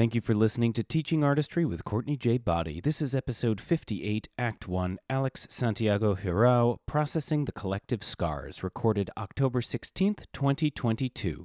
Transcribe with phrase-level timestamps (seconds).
[0.00, 2.38] Thank you for listening to Teaching Artistry with Courtney J.
[2.38, 2.80] Boddie.
[2.80, 9.60] This is episode 58, Act 1, Alex Santiago Jirau, Processing the Collective Scars, recorded October
[9.60, 11.44] 16th, 2022.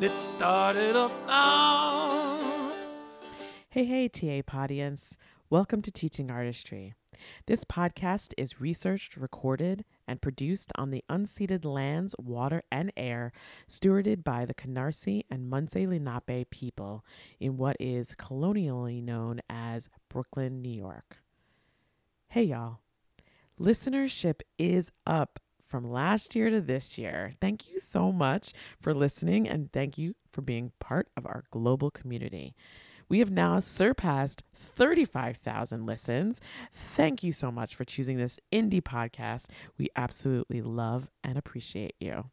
[0.00, 2.70] Let's start it up now.
[3.68, 5.18] Hey, hey, TA Podience.
[5.50, 6.94] Welcome to Teaching Artistry.
[7.46, 13.32] This podcast is researched, recorded, and produced on the unceded lands, water, and air
[13.68, 17.04] stewarded by the Canarsie and Munsee Lenape people
[17.40, 21.22] in what is colonially known as Brooklyn, New York.
[22.28, 22.78] Hey, y'all.
[23.58, 27.30] Listenership is up from last year to this year.
[27.40, 31.90] Thank you so much for listening and thank you for being part of our global
[31.90, 32.54] community.
[33.08, 36.40] We have now surpassed 35,000 listens.
[36.72, 39.46] Thank you so much for choosing this indie podcast.
[39.78, 42.26] We absolutely love and appreciate you.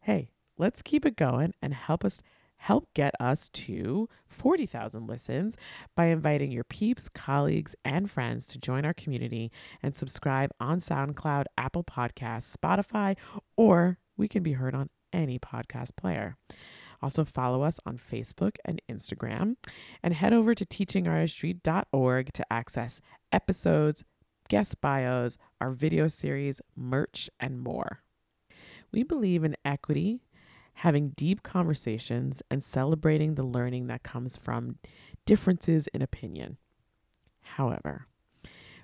[0.00, 2.22] Hey, let's keep it going and help us
[2.64, 5.54] help get us to 40,000 listens
[5.94, 9.52] by inviting your peeps, colleagues, and friends to join our community
[9.82, 13.18] and subscribe on SoundCloud, Apple Podcasts, Spotify,
[13.54, 16.38] or we can be heard on any podcast player.
[17.02, 19.56] Also, follow us on Facebook and Instagram,
[20.02, 24.04] and head over to teachingartistry.org to access episodes,
[24.48, 28.00] guest bios, our video series, merch, and more.
[28.90, 30.22] We believe in equity,
[30.74, 34.78] having deep conversations, and celebrating the learning that comes from
[35.24, 36.58] differences in opinion.
[37.42, 38.06] However,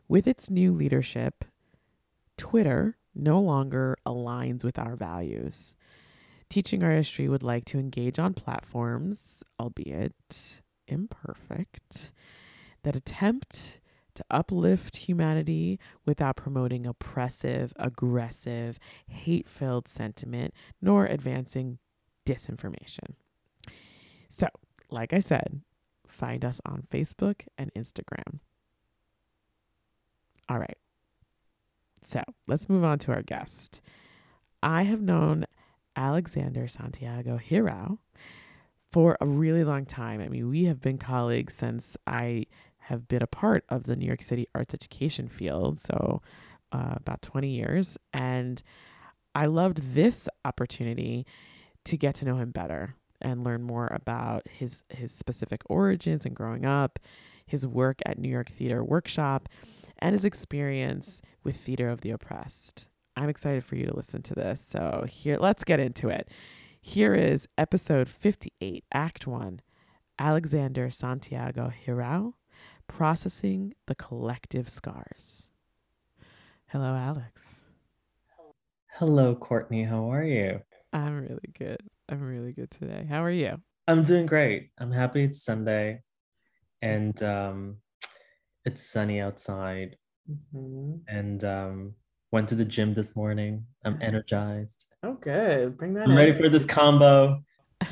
[0.09, 1.45] with its new leadership,
[2.37, 5.77] Twitter no longer aligns with our values.
[6.49, 12.13] Teaching Artistry would like to engage on platforms, albeit imperfect,
[12.83, 13.81] that attempt
[14.21, 21.79] to uplift humanity without promoting oppressive, aggressive, hate filled sentiment, nor advancing
[22.27, 23.15] disinformation.
[24.29, 24.47] So,
[24.91, 25.63] like I said,
[26.07, 28.41] find us on Facebook and Instagram.
[30.49, 30.79] All right.
[32.03, 33.81] So, let's move on to our guest.
[34.63, 35.47] I have known
[35.97, 37.99] Alexander Santiago Jirau
[38.93, 40.21] for a really long time.
[40.21, 42.47] I mean, we have been colleagues since I
[42.91, 46.21] have been a part of the New York City arts education field, so
[46.73, 47.97] uh, about 20 years.
[48.13, 48.61] And
[49.33, 51.25] I loved this opportunity
[51.85, 56.35] to get to know him better and learn more about his his specific origins and
[56.35, 56.99] growing up,
[57.47, 59.49] his work at New York Theater Workshop,
[59.99, 62.89] and his experience with Theater of the Oppressed.
[63.17, 64.61] I'm excited for you to listen to this.
[64.61, 66.29] So here let's get into it.
[66.81, 69.61] Here is episode 58, Act 1.
[70.19, 72.35] Alexander Santiago Jirau,
[72.91, 75.49] Processing the Collective Scars.
[76.67, 77.61] Hello, Alex.
[78.95, 79.85] Hello, Courtney.
[79.85, 80.61] How are you?
[80.93, 81.81] I'm really good.
[82.09, 83.07] I'm really good today.
[83.09, 83.59] How are you?
[83.87, 84.71] I'm doing great.
[84.77, 86.03] I'm happy it's Sunday
[86.83, 87.77] and um,
[88.65, 89.97] it's sunny outside.
[90.29, 90.97] Mm-hmm.
[91.07, 91.95] And um,
[92.33, 93.67] went to the gym this morning.
[93.85, 94.87] I'm energized.
[95.05, 95.79] Oh, good.
[95.79, 97.41] Bring that I'm ready for this combo.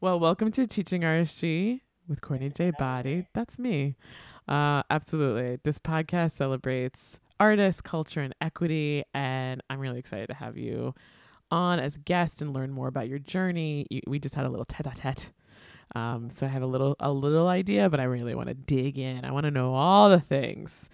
[0.00, 2.72] well, welcome to Teaching Artistry with Courtney J.
[2.76, 3.26] Boddie.
[3.32, 3.96] That's me.
[4.46, 5.58] Uh, absolutely.
[5.62, 9.04] This podcast celebrates artists, culture, and equity.
[9.14, 10.92] And I'm really excited to have you
[11.50, 13.86] on as a guest and learn more about your journey.
[13.88, 15.32] You, we just had a little tete-a-tete.
[15.94, 18.98] Um, so I have a little a little idea, but I really want to dig
[18.98, 19.24] in.
[19.24, 20.90] I want to know all the things.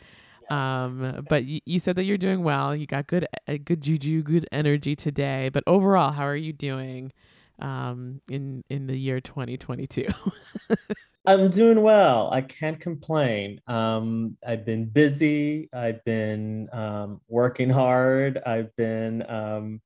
[0.48, 2.74] Um, but you, you said that you're doing well.
[2.74, 5.50] You got good a good juju, good energy today.
[5.52, 7.12] But overall, how are you doing?
[7.58, 10.06] Um, in in the year 2022?
[11.26, 12.30] I'm doing well.
[12.32, 13.60] I can't complain.
[13.66, 15.68] Um, I've been busy.
[15.72, 18.38] I've been um, working hard.
[18.46, 19.80] I've been um,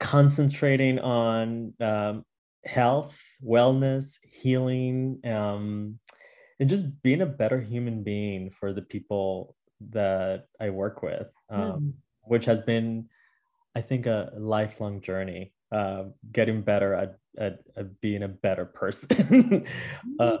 [0.00, 2.24] concentrating on um,
[2.64, 5.98] health, wellness, healing, um,
[6.60, 9.56] and just being a better human being for the people
[9.90, 11.92] that I work with, mm.
[12.22, 13.08] which has been,
[13.74, 15.52] I think, a lifelong journey.
[15.74, 19.66] Uh, getting better at, at, at, being a better person.
[20.20, 20.36] uh,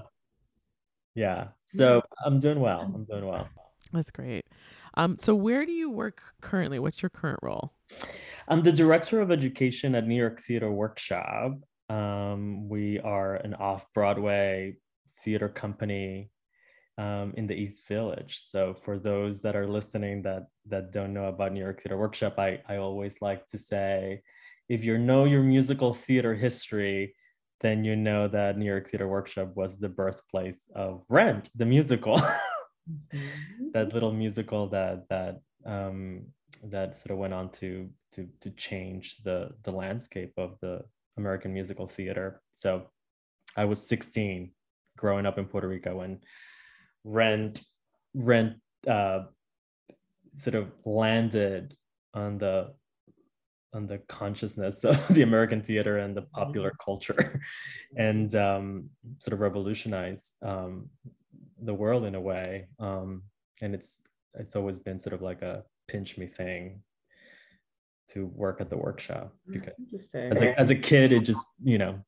[1.16, 1.48] yeah.
[1.64, 2.82] So i'm doing well.
[2.82, 3.48] I'm doing well.
[3.92, 4.46] that's great.
[4.96, 6.78] Um so where do you work currently?
[6.78, 7.72] What's your current role?
[8.46, 11.54] I'm the director of education at new york theater workshop.
[11.90, 14.76] Um, we are an off-broadway
[15.24, 16.30] theater company
[16.96, 18.38] um, in the east village.
[18.38, 22.38] So for those that are listening that that don't know about new york theater workshop
[22.38, 24.22] i, I always like to say
[24.68, 27.14] if you know your musical theater history
[27.64, 32.20] then you know that New York Theater Workshop was the birthplace of Rent, the musical.
[33.72, 36.26] that little musical that that um,
[36.64, 40.82] that sort of went on to to to change the the landscape of the
[41.16, 42.42] American musical theater.
[42.52, 42.90] So
[43.56, 44.50] I was 16
[44.98, 46.20] growing up in Puerto Rico when
[47.02, 47.62] Rent
[48.14, 48.56] Rent
[48.86, 49.20] uh,
[50.36, 51.74] sort of landed
[52.12, 52.74] on the
[53.74, 56.84] on the consciousness of the American theater and the popular mm-hmm.
[56.84, 57.40] culture,
[57.96, 58.88] and um,
[59.18, 60.88] sort of revolutionize um,
[61.62, 62.68] the world in a way.
[62.78, 63.22] Um,
[63.62, 64.02] and it's
[64.34, 66.80] it's always been sort of like a pinch me thing
[68.08, 69.72] to work at the workshop because
[70.12, 71.98] as a, as a kid it just you know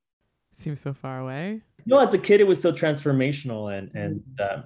[0.52, 1.60] seems so far away.
[1.84, 4.62] No, as a kid it was so transformational and and uh,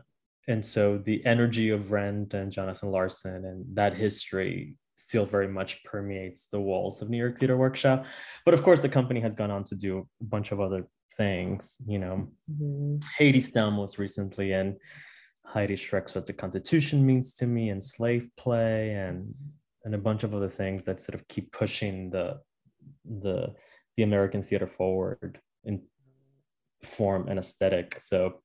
[0.49, 5.82] and so the energy of Rent and Jonathan Larson and that history still very much
[5.85, 8.05] permeates the walls of New York Theater Workshop.
[8.44, 10.87] But of course, the company has gone on to do a bunch of other
[11.17, 11.76] things.
[11.87, 12.99] You know, mm-hmm.
[13.19, 14.76] Hadestown most recently, and
[15.44, 19.35] Heidi Schreck's What the Constitution Means to Me, and Slave Play, and
[19.85, 22.38] and a bunch of other things that sort of keep pushing the
[23.05, 23.55] the
[23.96, 25.82] the American theater forward in
[26.85, 27.99] form and aesthetic.
[27.99, 28.41] So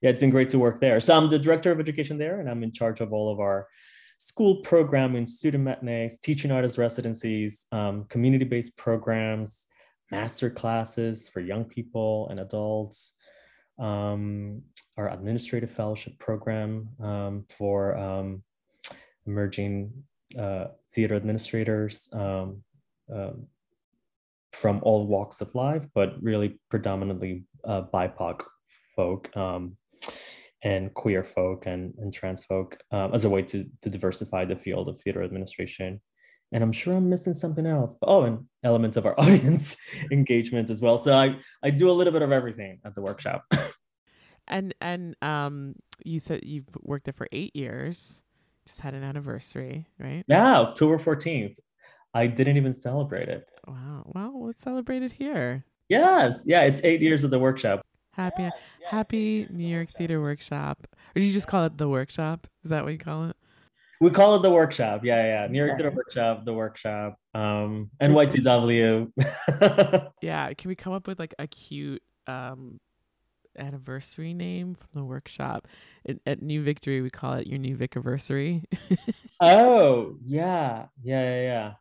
[0.00, 1.00] yeah, it's been great to work there.
[1.00, 3.66] So I'm the director of education there, and I'm in charge of all of our
[4.20, 9.66] school programming, student matinees, teaching artist residencies, um, community-based programs,
[10.10, 13.14] master classes for young people and adults,
[13.78, 14.60] um,
[14.98, 18.42] our administrative fellowship program um, for um,
[19.26, 19.90] emerging
[20.38, 22.62] uh, theater administrators um,
[23.10, 23.46] um,
[24.52, 28.42] from all walks of life, but really predominantly uh, BIPOC
[28.94, 29.30] folk
[30.62, 34.56] and queer folk and, and trans folk um, as a way to, to diversify the
[34.56, 36.00] field of theater administration.
[36.52, 37.96] And I'm sure I'm missing something else.
[38.02, 39.76] Oh, and elements of our audience
[40.10, 40.98] engagement as well.
[40.98, 43.44] So I, I do a little bit of everything at the workshop.
[44.48, 48.22] and and um, you said you've worked there for eight years.
[48.66, 50.24] Just had an anniversary, right?
[50.28, 51.56] Yeah, October 14th.
[52.12, 53.48] I didn't even celebrate it.
[53.66, 54.02] Wow.
[54.14, 55.64] Well, let's celebrate it here.
[55.88, 56.40] Yes.
[56.44, 57.82] Yeah, it's eight years of the workshop.
[58.12, 60.86] Happy yeah, yeah, Happy New York Theater Workshop.
[61.14, 62.46] Or do you just call it the workshop?
[62.64, 63.36] Is that what you call it?
[64.00, 65.04] We call it the workshop.
[65.04, 65.46] Yeah, yeah.
[65.46, 67.16] New York Theater Workshop, the workshop.
[67.34, 69.12] Um NYTW.
[70.22, 70.52] yeah.
[70.54, 72.80] Can we come up with like a cute um
[73.56, 75.68] anniversary name from the workshop?
[76.04, 78.64] It, at New Victory, we call it your new Vic-anniversary.
[79.40, 80.86] oh, yeah.
[81.02, 81.72] Yeah, yeah, yeah.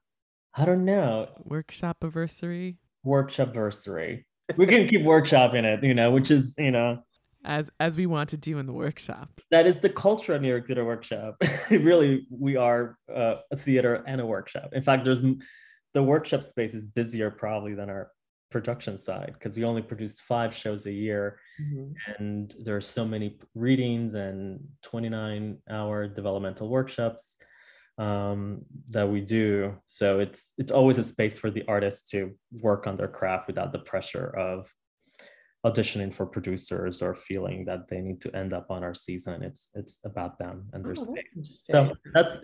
[0.54, 1.30] I don't know.
[1.44, 2.78] Workshop anniversary.
[3.04, 4.26] Workshop anniversary
[4.58, 7.04] we can keep workshopping it, you know, which is, you know,
[7.46, 9.42] as as we want to do in the workshop.
[9.52, 11.42] That is the culture of New York Theater Workshop.
[11.70, 14.70] really, we are uh, a theater and a workshop.
[14.74, 15.22] In fact, there's
[15.94, 18.12] the workshop space is busier probably than our
[18.52, 21.92] production side because we only produce five shows a year mm-hmm.
[22.18, 27.38] and there are so many readings and 29 hour developmental workshops
[28.00, 29.76] um, that we do.
[29.86, 33.72] So it's it's always a space for the artists to work on their craft without
[33.74, 34.74] the pressure of
[35.66, 39.44] auditioning for producers or feeling that they need to end up on our season.
[39.44, 41.64] It's it's about them and their oh, space.
[41.70, 42.40] So that's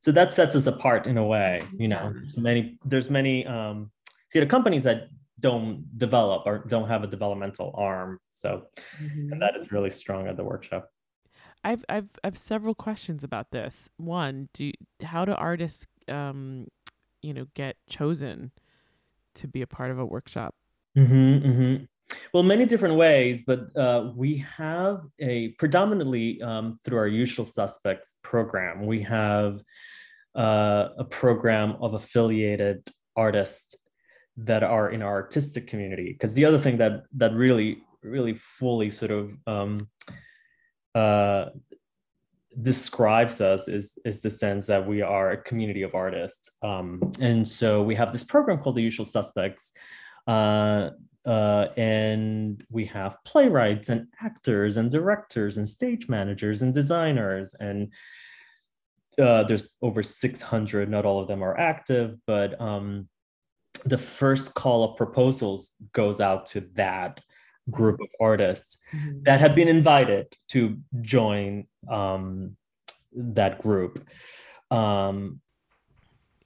[0.00, 1.62] so that sets us apart in a way.
[1.76, 3.90] You know, so many there's many um,
[4.30, 5.08] theater companies that
[5.40, 8.20] don't develop or don't have a developmental arm.
[8.28, 8.64] So
[9.02, 9.32] mm-hmm.
[9.32, 10.90] and that is really strong at the workshop.
[11.68, 13.90] I've I've I've several questions about this.
[13.98, 14.72] One, do
[15.02, 16.68] how do artists um
[17.20, 18.52] you know get chosen
[19.34, 20.54] to be a part of a workshop?
[20.96, 21.84] Mm-hmm, mm-hmm.
[22.32, 28.14] Well, many different ways, but uh, we have a predominantly um, through our usual suspects
[28.22, 28.86] program.
[28.86, 29.60] We have
[30.34, 33.76] uh, a program of affiliated artists
[34.38, 38.88] that are in our artistic community because the other thing that that really really fully
[38.88, 39.86] sort of um,
[40.98, 41.50] uh,
[42.60, 46.50] describes us is is the sense that we are a community of artists.
[46.62, 46.88] Um,
[47.20, 49.72] and so we have this program called the usual suspects
[50.26, 50.90] uh,
[51.26, 57.92] uh, and we have playwrights and actors and directors and stage managers and designers and
[59.18, 63.08] uh, there's over 600 not all of them are active but um,
[63.84, 67.20] the first call of proposals goes out to that
[67.70, 69.22] group of artists mm-hmm.
[69.24, 72.56] that have been invited to join um,
[73.12, 74.08] that group.
[74.70, 75.40] Um,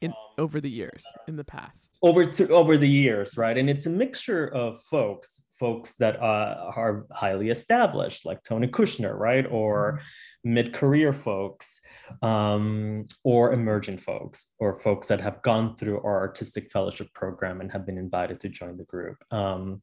[0.01, 1.97] in over the years in the past.
[2.03, 3.57] Over to, over the years right?
[3.57, 9.17] And it's a mixture of folks folks that uh, are highly established like tony kushner
[9.17, 9.47] right?
[9.49, 10.55] Or mm-hmm.
[10.55, 11.81] mid-career folks
[12.21, 17.71] um, or emergent folks or folks that have gone through our artistic fellowship program and
[17.71, 19.23] have been invited to join the group.
[19.31, 19.83] Um,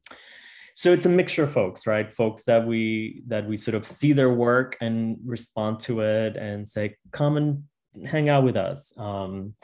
[0.80, 2.10] so it's a mixture of folks right?
[2.10, 6.66] Folks that we that we sort of see their work and respond to it and
[6.66, 7.64] say come and
[8.06, 8.96] hang out with us.
[8.98, 9.54] Um,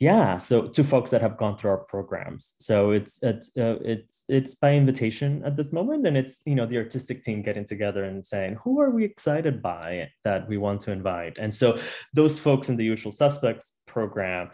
[0.00, 2.56] yeah so to folks that have gone through our programs.
[2.58, 6.66] So it's it's uh, it's it's by invitation at this moment and it's you know
[6.66, 10.80] the artistic team getting together and saying who are we excited by that we want
[10.80, 11.38] to invite?
[11.38, 11.78] And so
[12.14, 14.50] those folks in the usual suspects program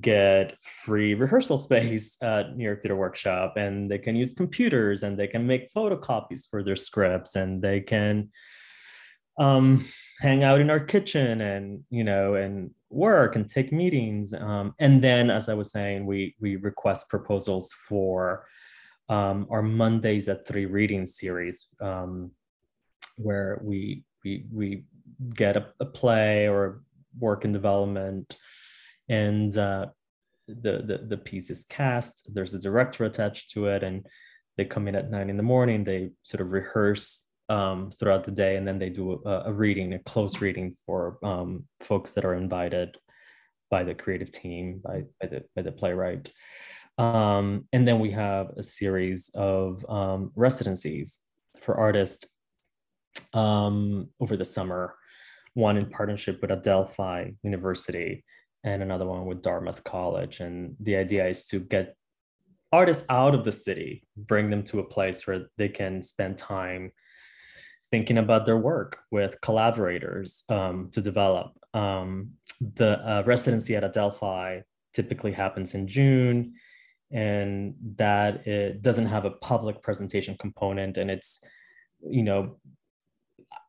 [0.00, 5.18] get free rehearsal space at New York Theater Workshop and they can use computers and
[5.18, 8.30] they can make photocopies for their scripts and they can
[9.38, 9.84] um,
[10.20, 14.32] hang out in our kitchen and you know and work and take meetings.
[14.34, 18.46] Um, and then, as I was saying, we we request proposals for
[19.08, 22.30] um, our Mondays at Three reading series, um,
[23.16, 24.84] where we we we
[25.34, 26.82] get a, a, play or
[27.18, 28.36] work in development,
[29.08, 29.86] and uh,
[30.48, 32.32] the, the the piece is cast.
[32.32, 34.06] There's a director attached to it, and
[34.56, 35.84] they come in at nine in the morning.
[35.84, 39.92] They sort of rehearse um, throughout the day, and then they do a, a reading,
[39.92, 42.96] a close reading for um, folks that are invited
[43.70, 46.30] by the creative team, by, by the by the playwright.
[46.98, 51.18] Um, and then we have a series of um, residencies
[51.60, 52.24] for artists
[53.34, 54.94] um, over the summer.
[55.54, 58.24] One in partnership with Adelphi University,
[58.64, 60.40] and another one with Dartmouth College.
[60.40, 61.96] And the idea is to get
[62.72, 66.92] artists out of the city, bring them to a place where they can spend time
[67.90, 71.52] thinking about their work with collaborators um, to develop.
[71.72, 76.54] Um, the uh, residency at Adelphi typically happens in June,
[77.12, 81.44] and that it doesn't have a public presentation component, and it's,
[82.00, 82.56] you know,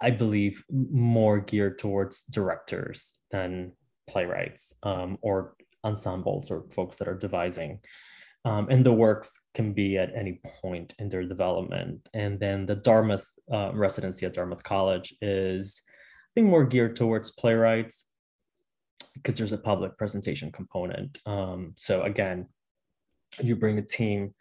[0.02, 3.74] I believe more geared towards directors than
[4.08, 7.80] playwrights um, or ensembles or folks that are devising.
[8.46, 12.08] Um, and the works can be at any point in their development.
[12.14, 17.32] And then the Dartmouth uh, residency at Dartmouth College is, I think, more geared towards
[17.32, 18.06] playwrights
[19.16, 21.18] because there's a public presentation component.
[21.26, 22.48] Um, so again,
[23.42, 24.34] you bring a team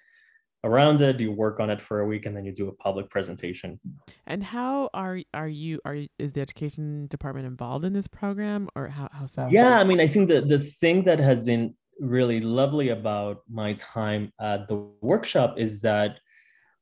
[0.67, 3.09] around it, you work on it for a week, and then you do a public
[3.09, 3.81] presentation.
[4.27, 8.89] And how are are you are is the education department involved in this program, or
[8.89, 9.49] how how so?
[9.51, 13.73] Yeah, I mean, I think the the thing that has been really lovely about my
[13.75, 16.19] time at the workshop is that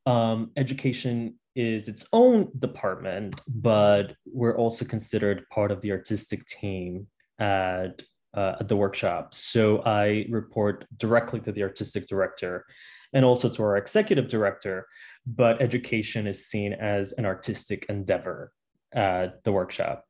[0.06, 7.06] um, education is its own department, but we're also considered part of the artistic team
[7.38, 8.02] at,
[8.36, 9.34] uh, at the workshop.
[9.34, 12.66] So I report directly to the artistic director
[13.14, 14.86] and also to our executive director,
[15.26, 18.52] but education is seen as an artistic endeavor
[18.92, 20.04] at the workshop,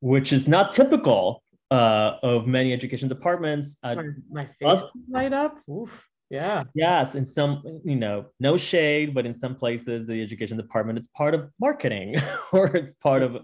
[0.00, 3.78] which is not typical uh, of many education departments.
[3.82, 3.96] Uh,
[4.30, 5.58] my, face light up.
[5.68, 6.06] Oof.
[6.28, 6.64] Yeah.
[6.74, 11.08] Yes, in some, you know, no shade, but in some places, the education department, it's
[11.08, 12.16] part of marketing
[12.52, 13.38] or it's part of,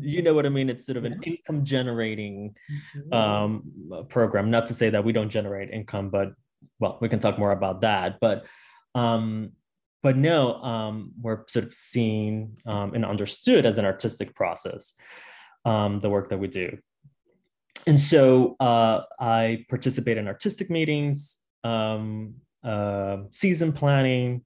[0.00, 0.70] you know what I mean?
[0.70, 2.54] It's sort of an income generating
[2.96, 3.12] mm-hmm.
[3.12, 4.50] um, program.
[4.50, 6.34] Not to say that we don't generate income, but
[6.78, 8.18] well, we can talk more about that.
[8.20, 8.46] But
[8.94, 9.52] um,
[10.02, 14.94] but no, um, we're sort of seen um, and understood as an artistic process,
[15.64, 16.78] um, the work that we do
[17.86, 24.44] and so uh, I participate in artistic meetings, um, uh, season planning.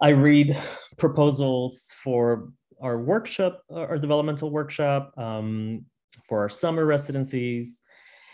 [0.00, 0.58] I read
[0.98, 2.50] proposals for
[2.80, 5.86] our workshop, our developmental workshop, um,
[6.28, 7.82] for our summer residencies.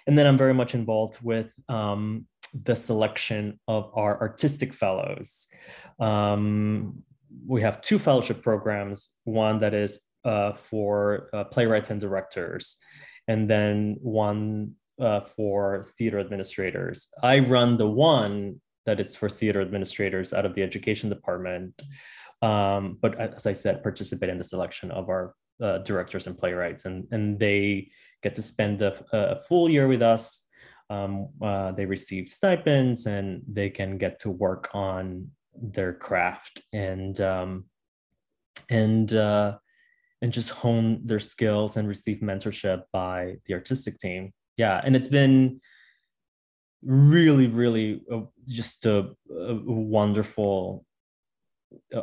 [0.07, 5.49] And then I'm very much involved with um, the selection of our artistic fellows.
[5.99, 7.03] Um,
[7.47, 12.77] we have two fellowship programs, one that is uh, for uh, playwrights and directors,
[13.27, 17.09] and then one uh, for theater administrators.
[17.23, 21.81] I run the one that is for theater administrators out of the education department.
[22.43, 26.85] Um, but as I said, participate in the selection of our uh, directors and playwrights,
[26.85, 27.89] and and they
[28.23, 30.49] get to spend a, a full year with us.
[30.93, 37.19] Um, uh, they receive stipends, and they can get to work on their craft and
[37.21, 37.65] um,
[38.69, 39.57] and uh,
[40.21, 44.33] and just hone their skills and receive mentorship by the artistic team.
[44.57, 45.61] Yeah, and it's been
[46.83, 50.85] really, really uh, just a, a wonderful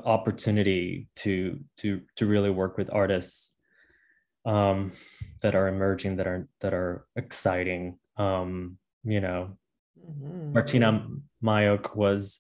[0.04, 3.56] opportunity to to to really work with artists
[4.46, 4.92] um,
[5.44, 8.00] that are emerging, that are that are exciting.
[8.18, 9.58] Um, you know,
[10.00, 10.54] mm-hmm.
[10.54, 11.08] Martyna
[11.44, 12.40] Majok was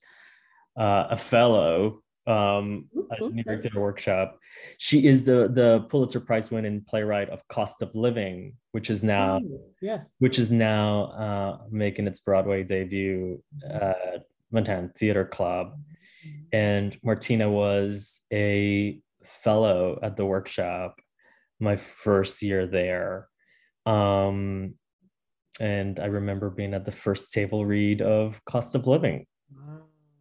[0.78, 4.38] uh, a fellow um, at New York Theater Workshop.
[4.78, 9.39] She is the the Pulitzer Prize winning playwright of Cost of Living, which is now
[9.44, 15.74] oh, yes, which is now uh, making its Broadway debut at Manhattan Theater Club.
[16.51, 21.00] And Martina was a fellow at the workshop
[21.60, 23.28] my first year there.
[23.86, 24.75] Um,
[25.60, 29.25] and I remember being at the first table read of Cost of Living,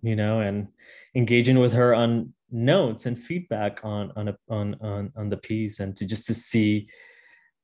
[0.03, 0.69] you know, and
[1.15, 5.81] engaging with her on notes and feedback on on a, on on on the piece,
[5.81, 6.89] and to just to see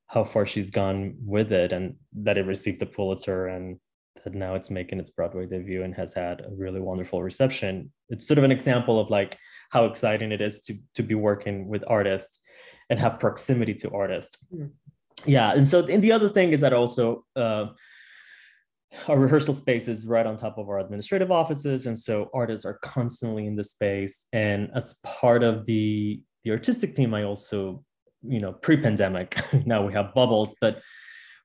[0.07, 3.79] how far she's gone with it, and that it received the Pulitzer, and
[4.23, 7.93] that now it's making its Broadway debut and has had a really wonderful reception.
[8.09, 9.39] It's sort of an example of like
[9.71, 12.41] how exciting it is to to be working with artists
[12.91, 14.39] and have proximity to artists.
[14.55, 14.71] Mm.
[15.27, 17.25] Yeah, and so and the other thing is that also.
[17.35, 17.67] Uh,
[19.09, 22.75] our rehearsal space is right on top of our administrative offices and so artists are
[22.75, 27.83] constantly in the space and as part of the the artistic team i also
[28.23, 30.81] you know pre-pandemic now we have bubbles but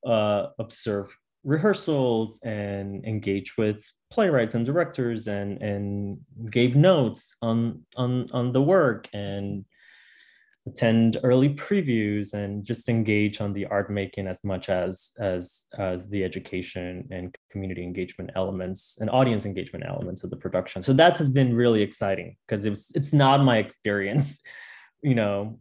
[0.05, 1.11] uh, observe
[1.43, 6.17] rehearsals and engage with playwrights and directors and and
[6.49, 9.65] gave notes on on on the work and
[10.69, 16.09] attend early previews and just engage on the art making as much as as as
[16.09, 20.81] the education and community engagement elements and audience engagement elements of the production.
[20.81, 24.39] So that has been really exciting because it's it's not my experience
[25.01, 25.59] you know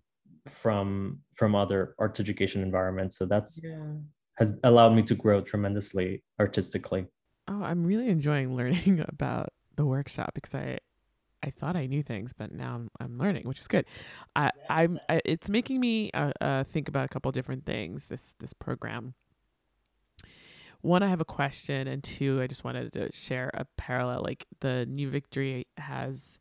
[0.48, 3.18] from from other arts education environments.
[3.18, 3.94] So that's yeah.
[4.36, 7.06] has allowed me to grow tremendously artistically.
[7.48, 10.78] Oh i'm really enjoying learning about the workshop because i
[11.42, 13.86] I thought I knew things, but now I'm, I'm learning, which is good.
[14.34, 18.06] I, I'm I, it's making me uh, uh, think about a couple different things.
[18.06, 19.14] This this program.
[20.80, 24.22] One, I have a question, and two, I just wanted to share a parallel.
[24.22, 26.38] Like the New Victory has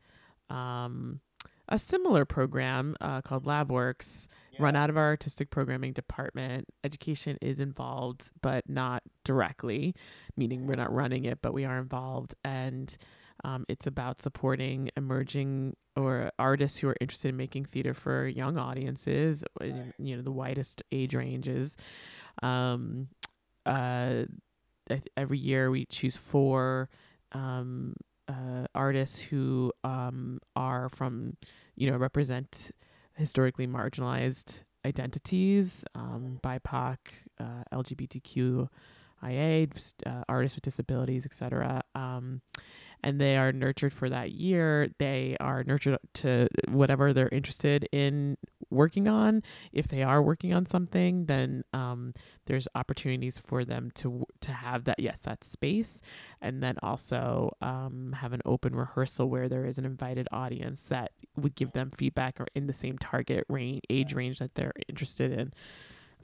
[0.50, 1.22] um,
[1.70, 4.62] a similar program uh, called LabWorks, yeah.
[4.62, 6.68] run out of our artistic programming department.
[6.84, 9.96] Education is involved, but not directly,
[10.36, 12.96] meaning we're not running it, but we are involved and
[13.43, 18.58] um, it's about supporting emerging or artists who are interested in making theater for young
[18.58, 21.78] audiences, you know, the widest age ranges.
[22.41, 23.10] Um,
[23.65, 24.23] uh,
[25.15, 26.89] every year we choose four
[27.32, 27.93] um,
[28.28, 31.38] uh, artists who um, are from,
[31.76, 32.71] you know, represent
[33.15, 36.97] historically marginalized identities, um, BIPOC,
[37.39, 38.69] uh, LGBTQIA,
[40.06, 41.82] uh, artists with disabilities, etc.
[41.95, 42.41] Um,
[43.04, 44.88] and they are nurtured for that year.
[44.98, 48.38] They are nurtured to whatever they're interested in
[48.70, 49.44] working on.
[49.72, 52.14] If they are working on something, then um,
[52.46, 56.02] there's opportunities for them to to have that yes that space,
[56.42, 61.12] and then also um, have an open rehearsal where there is an invited audience that
[61.36, 65.32] would give them feedback or in the same target range age range that they're interested
[65.32, 65.54] in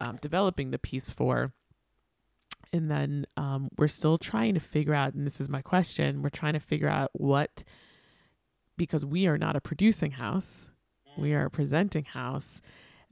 [0.02, 1.54] um, developing the piece for
[2.74, 6.30] and then um, we're still trying to figure out and this is my question we're
[6.30, 7.64] trying to figure out what
[8.76, 10.72] because we are not a producing house
[11.18, 12.62] we are a presenting house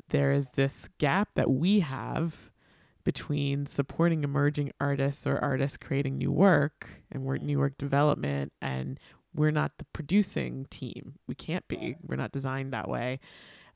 [0.09, 2.51] there is this gap that we have
[3.03, 8.99] between supporting emerging artists or artists creating new work and work, new work development and
[9.33, 11.13] we're not the producing team.
[11.25, 11.95] We can't be.
[12.05, 13.21] We're not designed that way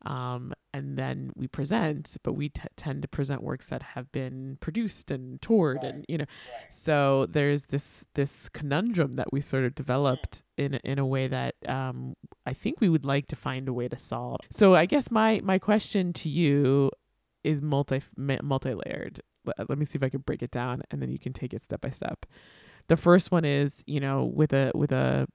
[0.05, 4.57] um, and then we present, but we t- tend to present works that have been
[4.59, 5.93] produced and toured, right.
[5.93, 6.73] and you know, right.
[6.73, 11.55] so there's this this conundrum that we sort of developed in in a way that
[11.67, 12.13] um,
[12.45, 14.41] I think we would like to find a way to solve.
[14.51, 16.91] So I guess my my question to you
[17.43, 19.21] is multi multi layered.
[19.45, 21.53] Let, let me see if I can break it down, and then you can take
[21.53, 22.25] it step by step.
[22.87, 25.27] The first one is, you know, with a with a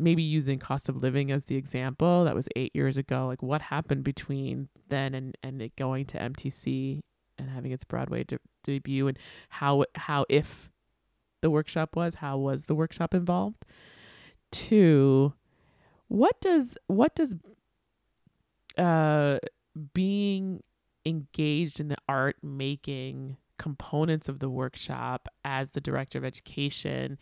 [0.00, 3.62] maybe using cost of living as the example that was eight years ago like what
[3.62, 7.00] happened between then and and it going to mtc
[7.40, 10.70] and having its Broadway de- debut and how how if
[11.40, 13.64] the workshop was how was the workshop involved.
[14.52, 15.32] Two,
[16.08, 17.36] what does what does
[18.78, 19.38] uh
[19.94, 20.62] being
[21.06, 27.18] engaged in the art making components of the workshop as the director of education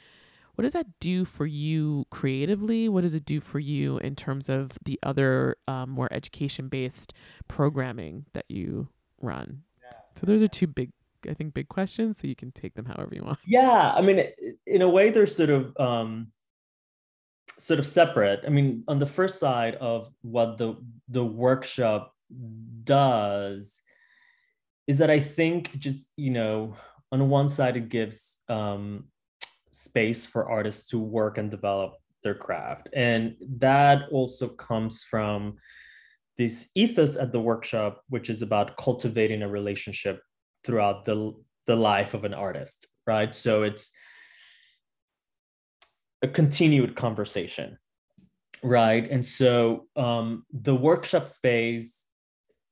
[0.58, 2.88] what does that do for you creatively?
[2.88, 7.14] What does it do for you in terms of the other um, more education based
[7.46, 8.88] programming that you
[9.20, 9.62] run?
[10.16, 10.90] So those are two big
[11.28, 13.38] i think big questions so you can take them however you want.
[13.44, 14.24] Yeah i mean
[14.66, 16.28] in a way they're sort of um
[17.58, 18.40] sort of separate.
[18.44, 20.74] I mean on the first side of what the
[21.08, 22.14] the workshop
[22.82, 23.82] does
[24.88, 26.74] is that I think just, you know,
[27.12, 29.04] on one side, it gives um,
[29.78, 32.88] space for artists to work and develop their craft.
[32.92, 35.58] And that also comes from
[36.36, 40.20] this ethos at the workshop, which is about cultivating a relationship
[40.64, 41.32] throughout the,
[41.66, 43.34] the life of an artist, right?
[43.34, 43.92] So it's
[46.22, 47.78] a continued conversation,
[48.64, 49.08] right?
[49.08, 52.08] And so um, the workshop space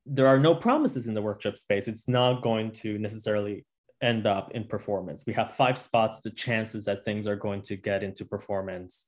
[0.07, 1.89] there are no promises in the workshop space.
[1.89, 3.67] It's not going to necessarily
[4.03, 5.25] end up in performance.
[5.27, 6.21] We have five spots.
[6.21, 9.07] The chances that things are going to get into performance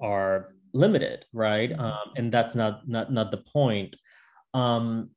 [0.00, 1.70] are limited, right?
[1.70, 1.80] Mm-hmm.
[1.80, 3.96] Um, and that's not not not the point.
[4.52, 5.10] Um,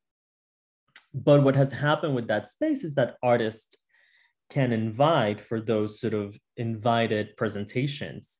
[1.14, 3.76] but what has happened with that space is that artists
[4.50, 8.40] can invite for those sort of invited presentations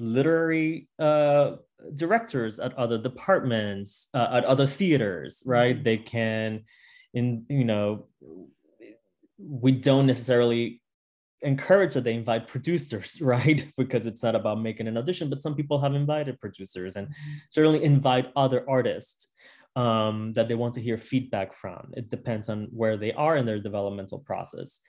[0.00, 1.52] literary uh,
[1.94, 5.76] directors at other departments, uh, at other theaters, right?
[5.76, 5.84] Mm-hmm.
[5.84, 6.64] They can,
[7.14, 8.06] in you know,
[9.40, 10.80] we don't necessarily
[11.42, 13.64] encourage that they invite producers, right?
[13.76, 17.36] because it's not about making an audition, but some people have invited producers and mm-hmm.
[17.50, 19.28] certainly invite other artists
[19.76, 21.92] um, that they want to hear feedback from.
[21.96, 24.80] It depends on where they are in their developmental process.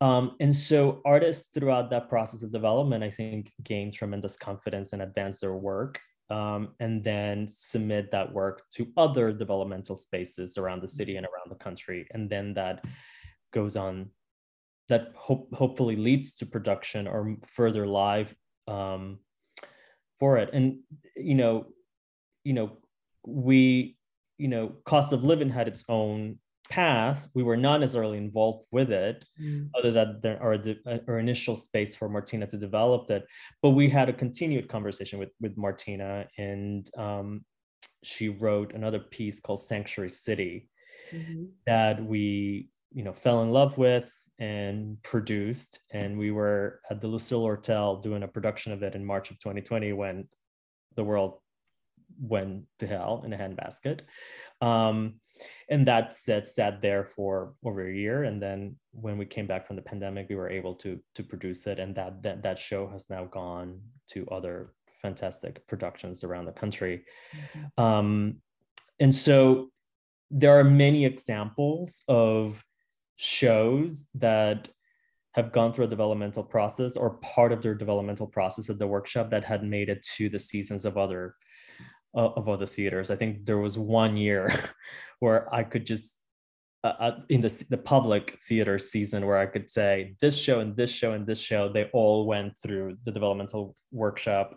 [0.00, 5.02] Um, and so artists throughout that process of development, I think, gain tremendous confidence and
[5.02, 5.98] advance their work,
[6.30, 11.50] um, and then submit that work to other developmental spaces around the city and around
[11.50, 12.06] the country.
[12.12, 12.84] And then that
[13.52, 14.10] goes on,
[14.88, 18.34] that hope, hopefully leads to production or further live
[18.66, 19.18] um,
[20.18, 20.50] for it.
[20.52, 20.78] And
[21.16, 21.66] you know,
[22.44, 22.78] you know,
[23.26, 23.96] we,
[24.38, 26.38] you know, cost of living had its own
[26.70, 29.68] path, we were not necessarily involved with it, mm.
[29.78, 30.56] other than there are
[31.08, 33.24] our initial space for Martyna to develop it.
[33.62, 37.44] But we had a continued conversation with with Martyna, and um,
[38.02, 40.68] she wrote another piece called Sanctuary City
[41.12, 41.44] mm-hmm.
[41.66, 45.80] that we you know fell in love with and produced.
[45.92, 49.38] And we were at the lucille Lortel doing a production of it in march of
[49.40, 50.28] 2020 when
[50.94, 51.38] the world
[52.20, 54.00] went to hell in a handbasket.
[54.60, 55.14] Um,
[55.68, 58.24] and that set sat there for over a year.
[58.24, 61.66] And then when we came back from the pandemic we were able to to produce
[61.66, 61.78] it.
[61.78, 64.72] And that that, that show has now gone to other
[65.02, 67.04] fantastic productions around the country.
[67.36, 67.84] Mm-hmm.
[67.84, 68.36] um,
[69.00, 69.70] and so
[70.30, 72.62] there are many examples of
[73.18, 74.68] shows that
[75.34, 79.30] have gone through a developmental process or part of their developmental process at the workshop
[79.30, 81.34] that had made it to the seasons of other
[82.16, 83.10] uh, of other theaters.
[83.10, 84.50] I think there was one year
[85.18, 86.16] where I could just
[86.84, 90.76] uh, uh, in the the public theater season where I could say this show and
[90.76, 94.56] this show and this show they all went through the developmental workshop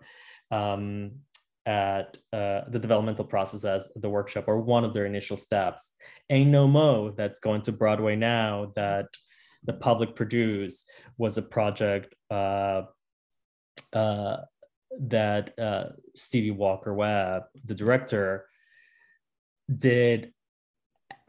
[0.51, 1.11] um,
[1.65, 5.91] at uh, the developmental process as the workshop or one of their initial steps.
[6.29, 9.05] Ain't No Mo that's going to Broadway now that
[9.63, 12.83] the public produced was a project uh,
[13.93, 14.37] uh,
[14.99, 18.45] that uh, Stevie Walker Webb, the director,
[19.75, 20.33] did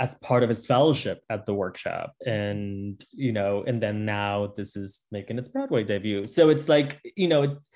[0.01, 4.75] as part of his fellowship at the workshop and you know and then now this
[4.75, 7.71] is making its broadway debut so it's like you know it's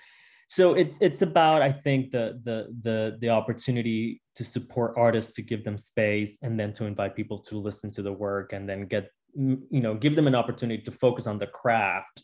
[0.46, 5.42] so it, it's about i think the the the the opportunity to support artists to
[5.42, 8.86] give them space and then to invite people to listen to the work and then
[8.86, 12.22] get you know give them an opportunity to focus on the craft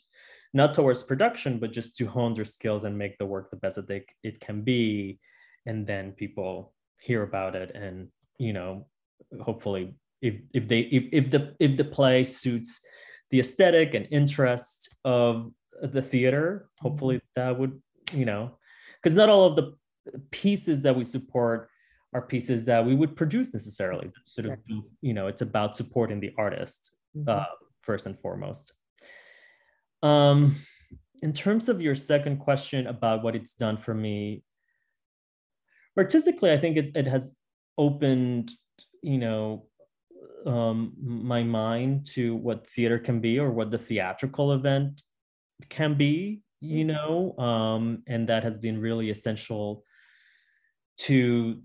[0.55, 3.77] not towards production, but just to hone their skills and make the work the best
[3.77, 5.19] that they, it can be.
[5.67, 8.09] And then people hear about it and,
[8.39, 8.87] you know,
[9.41, 12.83] hopefully if, if they, if, if the, if the play suits
[13.31, 15.51] the aesthetic and interest of
[15.83, 17.41] the theater, hopefully mm-hmm.
[17.41, 17.81] that would,
[18.13, 18.59] you know,
[18.97, 19.75] because not all of the
[20.31, 21.69] pieces that we support
[22.13, 24.11] are pieces that we would produce necessarily.
[24.25, 24.59] Sort of,
[25.01, 27.29] you know, it's about supporting the artist mm-hmm.
[27.29, 27.45] uh,
[27.83, 28.73] first and foremost.
[30.03, 30.57] Um,
[31.23, 34.43] in terms of your second question about what it's done for me,
[35.97, 37.35] artistically, I think it, it has
[37.79, 38.53] opened,
[39.03, 39.67] you know,
[40.45, 45.03] um, my mind to what theater can be or what the theatrical event
[45.69, 49.85] can be you know um, and that has been really essential
[50.97, 51.61] to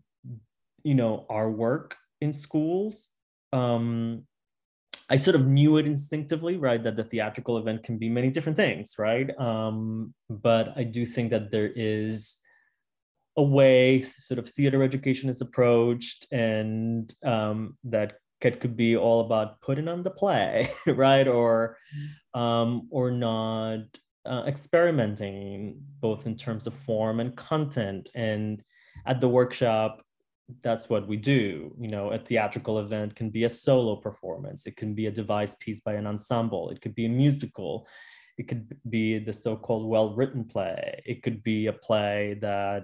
[0.83, 3.09] you know our work in schools
[3.53, 4.23] um,
[5.09, 8.57] i sort of knew it instinctively right that the theatrical event can be many different
[8.57, 12.37] things right um, but i do think that there is
[13.37, 19.21] a way sort of theater education is approached and um, that could, could be all
[19.21, 22.39] about putting on the play right or mm-hmm.
[22.39, 23.81] um, or not
[24.27, 28.09] uh, experimenting both in terms of form and content.
[28.15, 28.61] And
[29.05, 30.01] at the workshop
[30.61, 31.73] that's what we do.
[31.79, 34.65] You know a theatrical event can be a solo performance.
[34.65, 36.69] It can be a devised piece by an ensemble.
[36.69, 37.87] It could be a musical.
[38.37, 41.01] It could be the so-called well-written play.
[41.05, 42.83] It could be a play that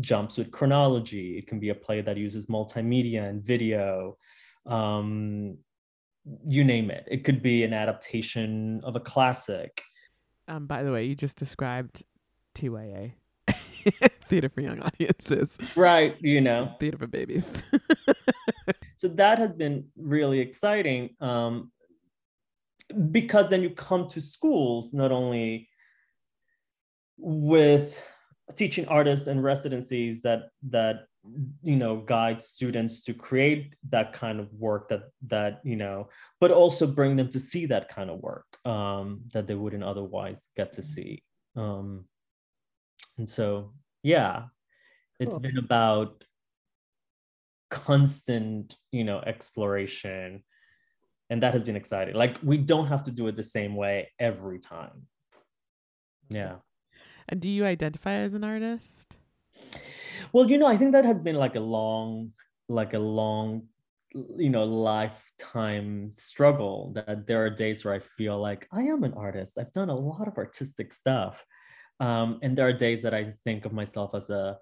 [0.00, 1.38] jumps with chronology.
[1.38, 4.16] It can be a play that uses multimedia and video.
[4.64, 5.58] Um,
[6.46, 7.06] you name it.
[7.10, 9.82] It could be an adaptation of a classic
[10.48, 12.02] um, by the way, you just described
[12.54, 13.12] TYA.
[14.28, 15.58] Theater for young audiences.
[15.76, 16.74] Right, you know.
[16.80, 17.62] Theater for babies.
[18.96, 21.70] so that has been really exciting um,
[23.10, 25.68] because then you come to schools not only
[27.16, 28.02] with
[28.54, 31.07] teaching artists and residencies that that
[31.62, 36.08] you know guide students to create that kind of work that that you know
[36.40, 40.48] but also bring them to see that kind of work um, that they wouldn't otherwise
[40.56, 41.22] get to see.
[41.56, 42.04] Um,
[43.16, 44.44] and so yeah
[45.18, 45.40] it's cool.
[45.40, 46.24] been about
[47.70, 50.42] constant you know exploration
[51.30, 52.14] and that has been exciting.
[52.14, 55.06] Like we don't have to do it the same way every time.
[56.30, 56.56] Yeah.
[57.28, 59.18] And do you identify as an artist
[60.32, 62.32] well, you know, I think that has been like a long,
[62.68, 63.68] like a long,
[64.36, 66.92] you know, lifetime struggle.
[66.94, 69.58] That there are days where I feel like I am an artist.
[69.58, 71.44] I've done a lot of artistic stuff.
[72.00, 74.58] Um, and there are days that I think of myself as a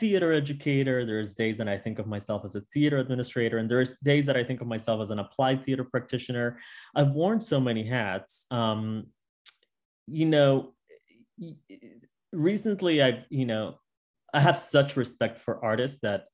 [0.00, 1.04] theater educator.
[1.04, 4.36] There's days that I think of myself as a theater administrator, and there's days that
[4.36, 6.58] I think of myself as an applied theater practitioner.
[6.94, 8.46] I've worn so many hats.
[8.50, 9.06] Um,
[10.06, 10.74] you know,
[12.32, 13.76] recently I've, you know,
[14.32, 16.24] I have such respect for artists that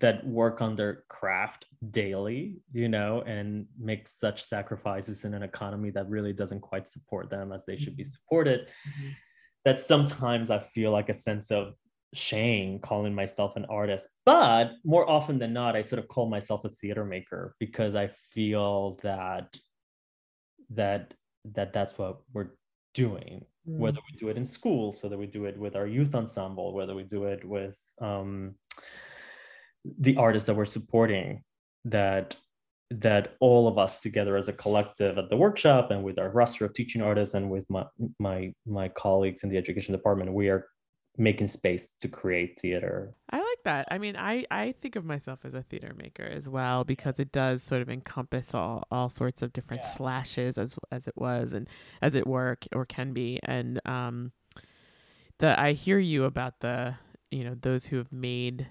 [0.00, 5.90] that work on their craft daily, you know, and make such sacrifices in an economy
[5.90, 8.10] that really doesn't quite support them as they should be mm-hmm.
[8.10, 8.60] supported.
[8.60, 9.08] Mm-hmm.
[9.64, 11.74] That sometimes I feel like a sense of
[12.12, 16.64] shame calling myself an artist, but more often than not, I sort of call myself
[16.64, 19.56] a theater maker because I feel that
[20.70, 21.14] that
[21.52, 22.50] that that's what we're
[22.94, 23.78] doing mm.
[23.78, 26.94] whether we do it in schools whether we do it with our youth ensemble whether
[26.94, 28.54] we do it with um,
[30.00, 31.42] the artists that we're supporting
[31.84, 32.36] that
[32.90, 36.64] that all of us together as a collective at the workshop and with our roster
[36.64, 37.84] of teaching artists and with my
[38.18, 40.66] my my colleagues in the education department we are
[41.16, 43.14] making space to create theater.
[43.30, 43.86] I like that.
[43.90, 47.30] I mean, I I think of myself as a theater maker as well because it
[47.32, 49.88] does sort of encompass all all sorts of different yeah.
[49.88, 51.68] slashes as as it was and
[52.02, 54.32] as it work or can be and um
[55.38, 56.96] the I hear you about the
[57.30, 58.68] you know those who have made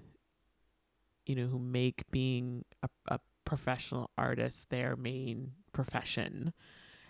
[1.26, 6.54] you know who make being a, a professional artist their main profession.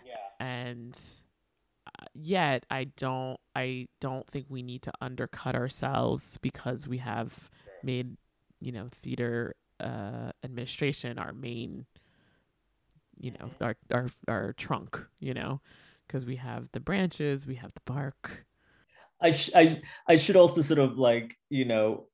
[0.04, 0.44] Yeah.
[0.44, 0.98] And
[2.14, 7.50] yet I don't I don't think we need to undercut ourselves because we have
[7.82, 8.16] made
[8.60, 11.86] you know theater uh, administration our main
[13.20, 15.60] you know our our our trunk you know
[16.06, 18.44] because we have the branches we have the bark
[19.20, 22.06] I, sh- I I should also sort of like you know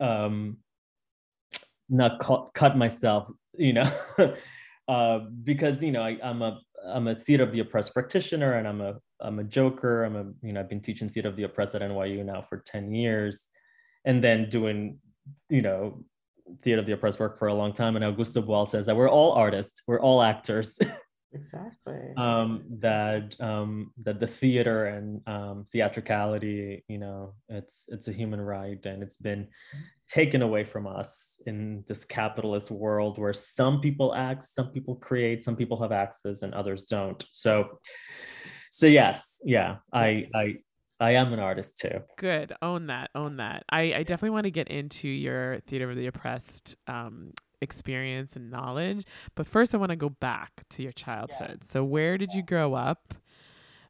[0.00, 0.58] um
[1.88, 3.90] not cut, cut myself you know
[4.88, 8.66] uh because you know I, I'm a I'm a theater of the oppressed practitioner and
[8.66, 10.04] I'm a I'm a joker.
[10.04, 12.62] I'm a you know I've been teaching theater of the oppressed at NYU now for
[12.66, 13.48] 10 years
[14.04, 14.98] and then doing
[15.48, 16.04] you know
[16.62, 19.08] theater of the oppressed work for a long time and Augusto Boal says that we're
[19.08, 20.78] all artists, we're all actors.
[21.32, 22.12] exactly.
[22.16, 28.40] um, that um, that the theater and um, theatricality, you know, it's it's a human
[28.40, 29.48] right and it's been
[30.12, 35.42] taken away from us in this capitalist world where some people act, some people create,
[35.42, 37.24] some people have access and others don't.
[37.30, 37.78] So
[38.70, 40.56] so yes, yeah, I I
[41.00, 42.02] I am an artist too.
[42.16, 42.52] Good.
[42.60, 43.10] Own that.
[43.14, 43.64] Own that.
[43.70, 48.50] I, I definitely want to get into your Theater of the Oppressed um, experience and
[48.50, 49.04] knowledge.
[49.34, 51.58] But first, I want to go back to your childhood.
[51.60, 51.66] Yeah.
[51.66, 53.14] So, where did you grow up?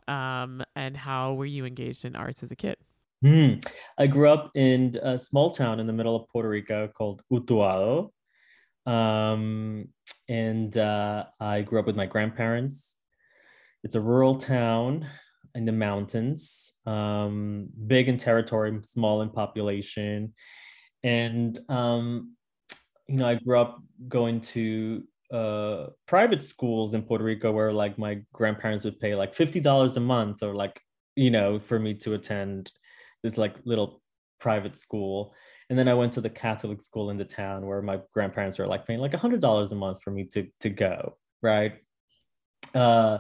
[0.09, 2.77] Um, and how were you engaged in arts as a kid?
[3.23, 3.65] Mm.
[3.99, 8.11] I grew up in a small town in the middle of Puerto Rico called Utuado.
[8.85, 9.89] Um,
[10.29, 12.97] and uh, I grew up with my grandparents.
[13.85, 15.07] It's a rural town
[15.55, 20.35] in the mountains, um, big in territory, small in population.
[21.05, 22.37] And, um,
[23.09, 27.99] you know, I grew up going to uh, private schools in Puerto Rico where like
[27.99, 30.81] my grandparents would pay like $50 a month or like,
[31.15, 32.71] you know, for me to attend
[33.23, 34.03] this like little
[34.41, 35.35] private school.
[35.71, 38.67] And then I went to the Catholic school in the town where my grandparents were
[38.67, 41.17] like paying like $100 a month for me to, to go.
[41.43, 41.75] Right.
[42.75, 43.19] Uh,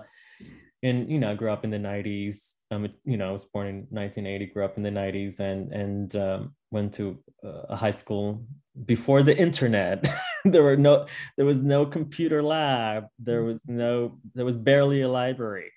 [0.82, 2.54] and you know, I grew up in the 90s.
[2.70, 6.16] Um, you know, I was born in 1980, grew up in the 90s, and and
[6.16, 8.44] um, went to a high school
[8.84, 10.08] before the internet.
[10.44, 13.04] there were no, there was no computer lab.
[13.18, 15.70] There was no, there was barely a library.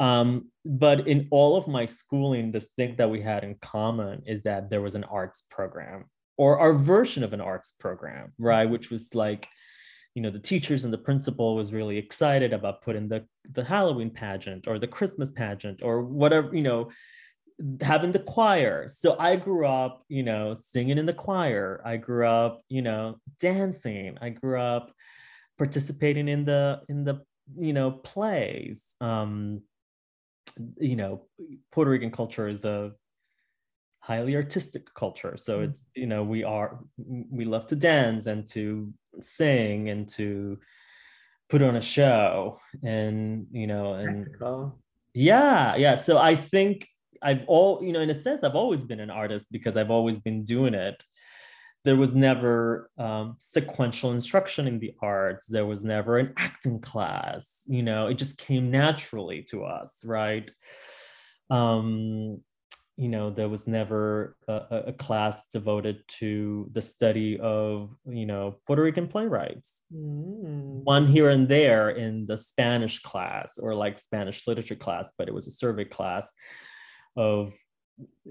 [0.00, 4.42] Um, but in all of my schooling, the thing that we had in common is
[4.42, 8.68] that there was an arts program or our version of an arts program, right?
[8.68, 9.48] Which was like
[10.14, 14.10] you know the teachers and the principal was really excited about putting the the halloween
[14.10, 16.88] pageant or the christmas pageant or whatever you know
[17.80, 18.88] having the choir.
[18.88, 21.80] So i grew up you know singing in the choir.
[21.84, 24.18] I grew up you know dancing.
[24.20, 24.92] I grew up
[25.58, 27.22] participating in the in the
[27.56, 28.94] you know plays.
[29.00, 29.62] Um
[30.78, 31.22] you know
[31.72, 32.92] puerto rican culture is a
[34.00, 35.64] highly artistic culture so mm.
[35.64, 36.78] it's you know we are
[37.30, 40.58] we love to dance and to sing and to
[41.48, 44.78] put on a show and you know and Practical.
[45.14, 46.86] yeah yeah so i think
[47.22, 50.18] i've all you know in a sense i've always been an artist because i've always
[50.18, 51.02] been doing it
[51.84, 55.46] there was never um, sequential instruction in the arts.
[55.46, 60.50] There was never an acting class you know it just came naturally to us right?
[61.50, 62.40] Um
[62.96, 68.56] you know there was never a, a, class devoted to the study of you know
[68.66, 69.82] puerto rican playwrights.
[69.92, 70.84] Mm.
[70.84, 75.34] one here and there in the spanish class or like spanish literature class but it
[75.34, 76.32] was a survey class
[77.16, 77.52] of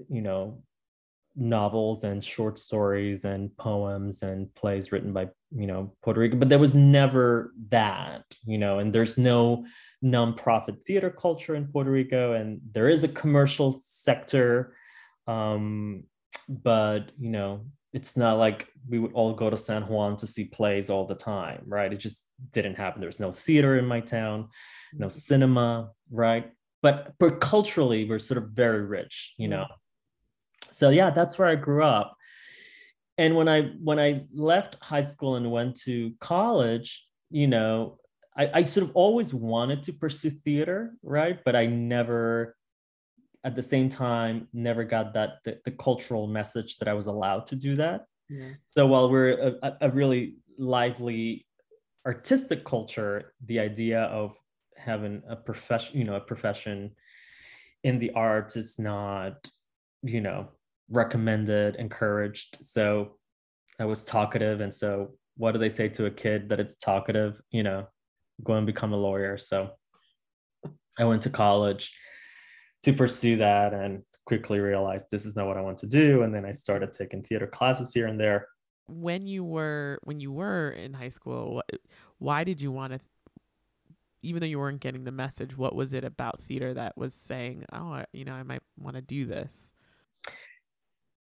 [0.08, 0.62] you know
[1.36, 6.48] novels and short stories and poems and plays written by you know puerto rico but
[6.48, 9.64] there was never that you know and there's no
[10.04, 14.76] nonprofit theater culture in Puerto Rico, and there is a commercial sector.
[15.26, 16.04] Um,
[16.48, 20.44] but you know, it's not like we would all go to San Juan to see
[20.44, 21.92] plays all the time, right?
[21.92, 23.00] It just didn't happen.
[23.00, 24.50] There was no theater in my town,
[24.92, 26.50] no cinema, right?
[26.82, 29.66] But but culturally, we're sort of very rich, you know.
[30.74, 32.16] So yeah, that's where I grew up.
[33.16, 37.98] And when I when I left high school and went to college, you know,
[38.36, 41.38] I, I sort of always wanted to pursue theater, right?
[41.44, 42.56] But I never,
[43.44, 47.46] at the same time, never got that the, the cultural message that I was allowed
[47.48, 48.06] to do that.
[48.28, 48.54] Yeah.
[48.66, 51.46] So while we're a, a really lively
[52.04, 54.34] artistic culture, the idea of
[54.76, 56.90] having a profession, you know, a profession
[57.84, 59.46] in the arts is not,
[60.02, 60.48] you know,
[60.90, 62.58] recommended, encouraged.
[62.60, 63.16] So
[63.78, 64.60] I was talkative.
[64.60, 67.40] And so what do they say to a kid that it's talkative?
[67.50, 67.86] You know,
[68.42, 69.38] go and become a lawyer.
[69.38, 69.70] So
[70.98, 71.96] I went to college
[72.82, 76.22] to pursue that and quickly realized this is not what I want to do.
[76.22, 78.48] And then I started taking theater classes here and there.
[78.86, 81.62] When you were when you were in high school,
[82.18, 83.00] why did you want to?
[84.22, 87.64] Even though you weren't getting the message, what was it about theater that was saying,
[87.72, 89.72] "Oh, I, you know, I might want to do this"?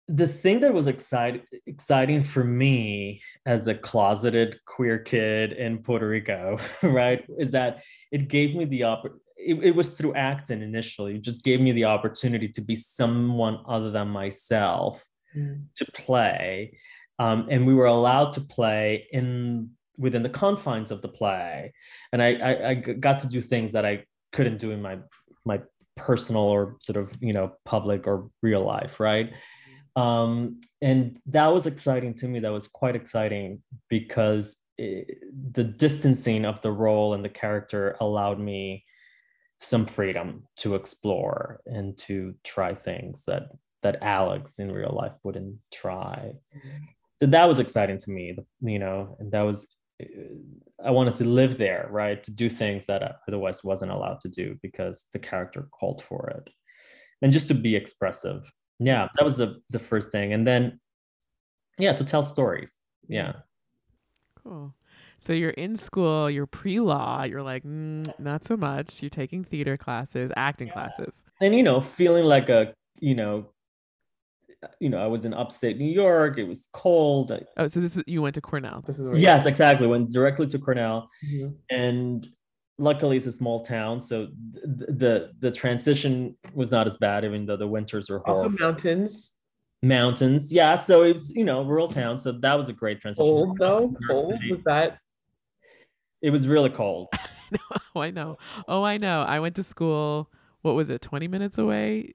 [0.08, 6.06] The thing that was exciting exciting for me as a closeted queer kid in Puerto
[6.06, 9.20] Rico, right, is that it gave me the opportunity.
[9.36, 11.16] It, it, was through acting initially.
[11.16, 15.04] It just gave me the opportunity to be someone other than myself
[15.36, 15.64] mm.
[15.74, 16.78] to play,
[17.18, 21.72] um, and we were allowed to play in within the confines of the play,
[22.12, 24.98] and I, I, I got to do things that I couldn't do in my
[25.44, 25.60] my
[25.96, 29.32] personal or sort of you know public or real life, right?
[29.96, 32.40] Um, and that was exciting to me.
[32.40, 35.18] That was quite exciting because it,
[35.52, 38.84] the distancing of the role and the character allowed me
[39.58, 43.44] some freedom to explore and to try things that
[43.82, 46.32] that alex in real life wouldn't try.
[47.20, 49.68] So that was exciting to me you know and that was
[50.84, 54.28] i wanted to live there right to do things that I otherwise wasn't allowed to
[54.28, 56.52] do because the character called for it.
[57.22, 58.50] And just to be expressive
[58.84, 60.80] yeah that was the the first thing and then
[61.78, 62.78] yeah to tell stories
[63.08, 63.32] yeah
[64.42, 64.74] cool
[65.18, 69.76] so you're in school you're pre-law you're like mm, not so much you're taking theater
[69.76, 70.72] classes acting yeah.
[70.72, 73.46] classes and you know feeling like a you know
[74.80, 76.38] you know, I was in upstate New York.
[76.38, 77.32] It was cold.
[77.56, 78.82] Oh, so this is you went to Cornell.
[78.86, 79.86] This is where yes, exactly.
[79.86, 81.56] Went directly to Cornell, you- Mhm.
[81.70, 82.28] and
[82.78, 87.46] luckily it's a small town, so th- the the transition was not as bad, even
[87.46, 88.58] though the winters were Also horrible.
[88.58, 89.36] mountains.
[89.82, 90.76] Mountains, yeah.
[90.76, 93.24] So it was you know rural town, so that was a great transition.
[93.30, 93.94] Cold though.
[94.08, 94.50] Cold City.
[94.52, 94.98] with that.
[96.22, 97.08] It was really cold.
[97.94, 98.38] oh, I know.
[98.66, 99.22] Oh, I know.
[99.22, 100.30] I went to school.
[100.62, 101.02] What was it?
[101.02, 102.14] Twenty minutes away,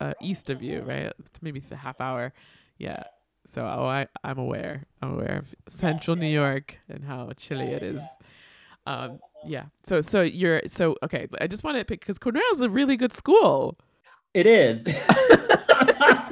[0.00, 1.12] uh, east of you, right?
[1.42, 2.32] Maybe a half hour.
[2.78, 3.02] Yeah.
[3.46, 4.86] So, oh, I I'm aware.
[5.02, 8.02] I'm aware of Central New York and how chilly it is.
[8.86, 9.64] Um, yeah.
[9.84, 11.26] So, so you're so okay.
[11.40, 13.78] I just want to pick because Cornell's a really good school.
[14.34, 14.84] It is.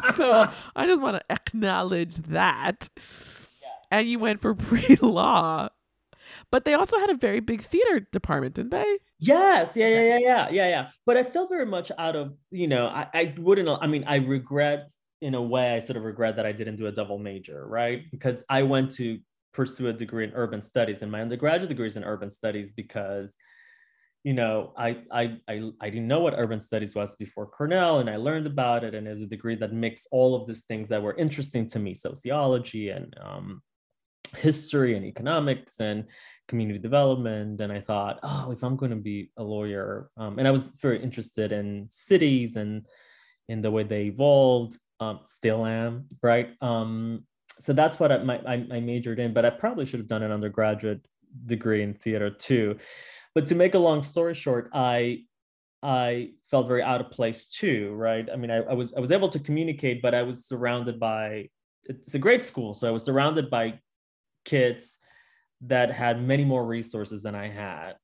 [0.14, 2.88] so I just want to acknowledge that.
[3.90, 5.68] And you went for pre-law,
[6.50, 8.98] but they also had a very big theater department, didn't they?
[9.18, 10.88] Yes, yeah, yeah, yeah, yeah, yeah, yeah.
[11.06, 14.16] But I felt very much out of, you know, I, I wouldn't, I mean, I
[14.16, 17.66] regret in a way, I sort of regret that I didn't do a double major,
[17.66, 18.02] right?
[18.10, 19.18] Because I went to
[19.52, 23.36] pursue a degree in urban studies, and my undergraduate degree is in urban studies because,
[24.24, 28.10] you know, I, I, I, I didn't know what urban studies was before Cornell, and
[28.10, 30.88] I learned about it, and it was a degree that mixed all of these things
[30.88, 33.62] that were interesting to me, sociology and um,
[34.36, 36.04] history and economics and
[36.48, 40.46] community development and i thought oh if i'm going to be a lawyer um, and
[40.46, 42.86] i was very interested in cities and
[43.48, 46.50] in the way they evolved um, still am right?
[46.60, 47.24] Um,
[47.60, 50.32] so that's what I, my, I, majored in but i probably should have done an
[50.32, 51.06] undergraduate
[51.46, 52.76] degree in theater too.
[53.34, 55.20] But to make a long story short i
[55.82, 58.28] i felt very out of place too right?
[58.32, 61.48] I mean I, I was i was able to communicate but i was surrounded by
[61.84, 62.74] it's a great school.
[62.74, 63.80] So i was surrounded by
[64.44, 64.98] kids
[65.62, 67.94] that had many more resources than I had,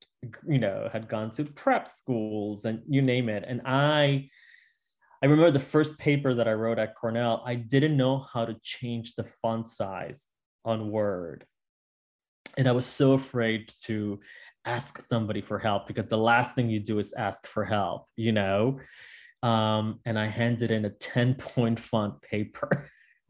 [0.45, 3.45] you know, had gone to prep schools and you name it.
[3.47, 4.29] And I,
[5.21, 8.55] I remember the first paper that I wrote at Cornell, I didn't know how to
[8.61, 10.27] change the font size
[10.63, 11.45] on Word.
[12.57, 14.19] And I was so afraid to
[14.65, 18.31] ask somebody for help because the last thing you do is ask for help, you
[18.31, 18.79] know?
[19.43, 22.89] Um, and I handed in a 10 point font paper.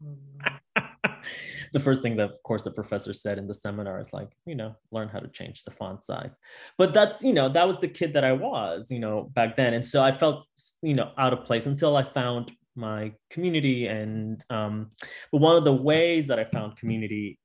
[1.72, 4.54] the first thing that of course the professor said in the seminar is like you
[4.54, 6.40] know learn how to change the font size
[6.78, 9.74] but that's you know that was the kid that i was you know back then
[9.74, 10.46] and so i felt
[10.82, 14.90] you know out of place until i found my community and um
[15.32, 17.38] but one of the ways that i found community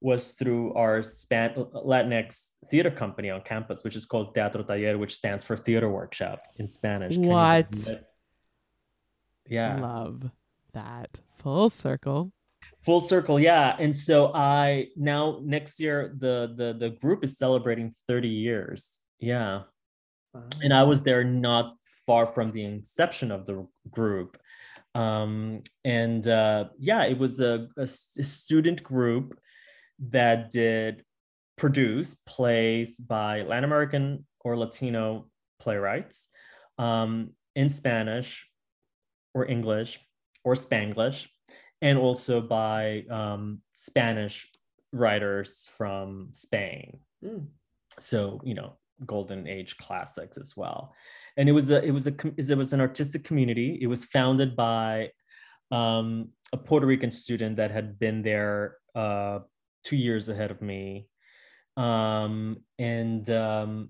[0.00, 5.14] was through our span latinx theater company on campus which is called teatro taller which
[5.14, 7.72] stands for theater workshop in spanish What?
[9.48, 10.30] yeah Love
[10.72, 11.20] that.
[11.38, 12.32] Full circle.
[12.84, 13.76] Full circle yeah.
[13.78, 18.98] And so i now next year the the the group is celebrating 30 years.
[19.18, 19.62] Yeah.
[20.62, 21.76] And i was there not
[22.06, 24.38] far from the inception of the group.
[24.94, 29.38] Um and uh yeah it was a a student group
[30.10, 31.04] that did
[31.56, 35.28] produce plays by latin american or latino
[35.60, 36.28] playwrights
[36.78, 38.48] um in spanish
[39.34, 40.00] or english
[40.44, 41.28] or spanglish
[41.82, 44.48] and also by um, Spanish
[44.92, 47.00] writers from Spain.
[47.22, 47.48] Mm.
[47.98, 50.94] So you know, golden age classics as well.
[51.36, 53.78] And it was a it was a it was an artistic community.
[53.82, 55.10] It was founded by
[55.70, 59.40] um, a Puerto Rican student that had been there uh,
[59.84, 61.08] two years ahead of me,
[61.76, 63.88] um, and um,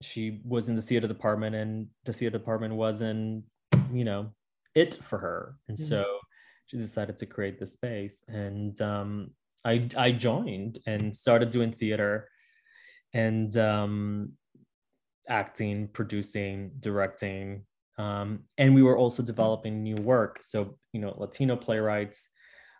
[0.00, 3.44] she was in the theater department, and the theater department wasn't
[3.92, 4.32] you know
[4.74, 5.88] it for her, and Mhm.
[5.88, 6.20] so
[6.72, 9.30] she decided to create the space and um,
[9.64, 12.28] I, I joined and started doing theater
[13.12, 14.32] and um,
[15.28, 17.64] acting producing directing
[17.98, 20.38] um, and we were also developing new work.
[20.40, 22.30] So you know latino playwrights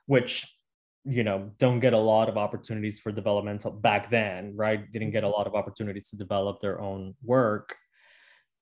[0.06, 0.56] which
[1.04, 4.90] you know don't get a lot of opportunities for developmental back then right?
[4.90, 7.76] Didn't get a lot of opportunities to develop their own work.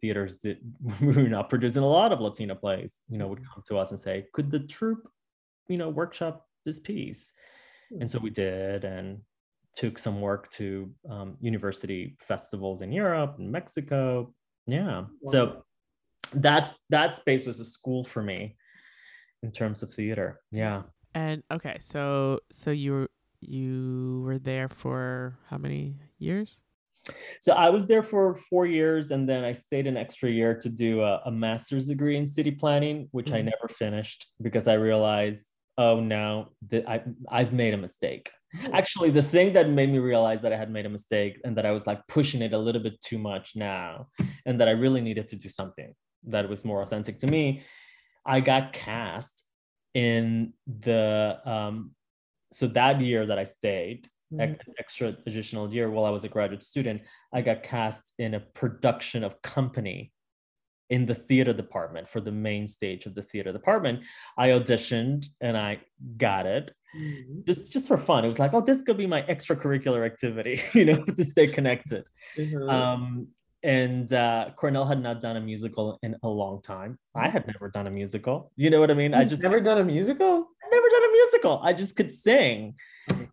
[0.00, 0.58] Theaters did
[1.00, 3.92] we were not producing a lot of latino plays you know would come to us
[3.92, 5.06] and say could the troupe
[5.70, 7.32] you know workshop this piece.
[7.98, 9.20] And so we did and
[9.74, 14.32] took some work to um, university festivals in europe and mexico.
[14.66, 15.04] Yeah.
[15.26, 15.64] So
[16.34, 18.56] that's that space was a school for me
[19.42, 20.40] in terms of theater.
[20.52, 20.82] Yeah.
[21.14, 23.10] And okay, so so you were
[23.40, 26.60] you were there for how many years?
[27.40, 30.68] So I was there for four years, and then I stayed an extra year to
[30.68, 33.46] do a, a master's degree in city planning, which I Mhm.
[33.46, 35.46] never finished because I realized,
[35.78, 38.30] oh no, that I I've made a mistake.
[38.72, 41.64] Actually, the thing that made me realize that I had made a mistake and that
[41.66, 44.08] I was like pushing it a little bit too much now,
[44.46, 45.94] and that I really needed to do something
[46.24, 47.62] that was more authentic to me.
[48.26, 49.44] I got cast
[49.94, 51.92] in the um,
[52.52, 54.40] so that year that I stayed, Mhm.
[54.54, 57.02] ex- extra additional year while I was a graduate student,
[57.32, 60.12] I got cast in a production of Company
[60.90, 64.00] in the theater department for the main stage of the theater department.
[64.36, 65.80] I auditioned and I
[66.16, 67.46] got it Mhm.
[67.46, 68.24] just just for fun.
[68.24, 72.04] It was like, oh, this could be my extracurricular activity, you know, to stay connected.
[72.36, 72.68] Mhm.
[72.68, 73.28] Um,
[73.62, 76.98] and uh, Cornell had not done a musical in a long time.
[77.14, 78.50] I had never done a musical.
[78.56, 79.14] You know what I mean?
[79.14, 80.48] I You've just never done a musical.
[80.64, 81.60] I never done a musical.
[81.62, 82.74] I just could sing,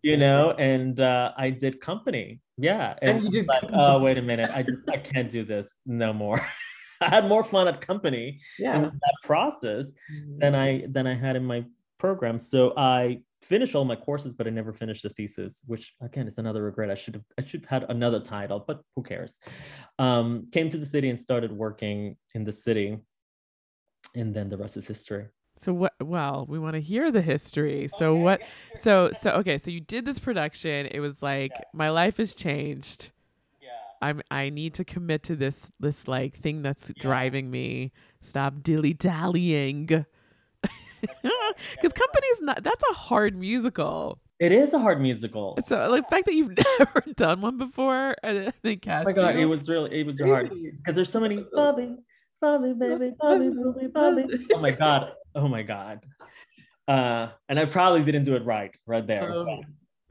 [0.02, 2.40] you know, and uh, I did company.
[2.58, 2.94] Yeah.
[3.00, 4.50] And you did like, oh, wait a minute.
[4.52, 6.38] I just I can't do this no more.
[7.00, 10.38] I had more fun at company in that process Mhm.
[10.40, 11.64] than I than I had in my
[11.98, 12.38] program.
[12.38, 16.38] So I finished all my courses, but I never finished the thesis, which again is
[16.38, 16.90] another regret.
[16.90, 19.38] I should have I should have had another title, but who cares?
[19.98, 22.98] Um, came to the city and started working in the city,
[24.14, 25.26] and then the rest is history.
[25.56, 25.92] So what?
[26.00, 27.88] Well, we want to hear the history.
[27.88, 28.42] So what?
[28.76, 29.58] So so okay.
[29.58, 30.86] So you did this production.
[30.86, 33.10] It was like my life has changed.
[34.00, 34.08] Yeah.
[34.08, 37.92] I'm I need to commit to this this like thing that's driving me.
[38.20, 39.86] Stop dilly dallying.
[39.86, 40.04] Because
[41.92, 42.62] company's not.
[42.62, 44.20] That's a hard musical.
[44.40, 45.58] It is a hard musical.
[45.64, 49.12] So like, the fact that you've never done one before, and then they Oh my
[49.12, 49.42] god, you.
[49.42, 51.96] it was really it was hard because there's so many Bobby,
[52.40, 54.24] Bobby, baby, Bobby, Bobby, Bobby.
[54.54, 56.00] Oh my god, oh my god.
[56.86, 59.30] Uh, and I probably didn't do it right right there.
[59.30, 59.60] Oh,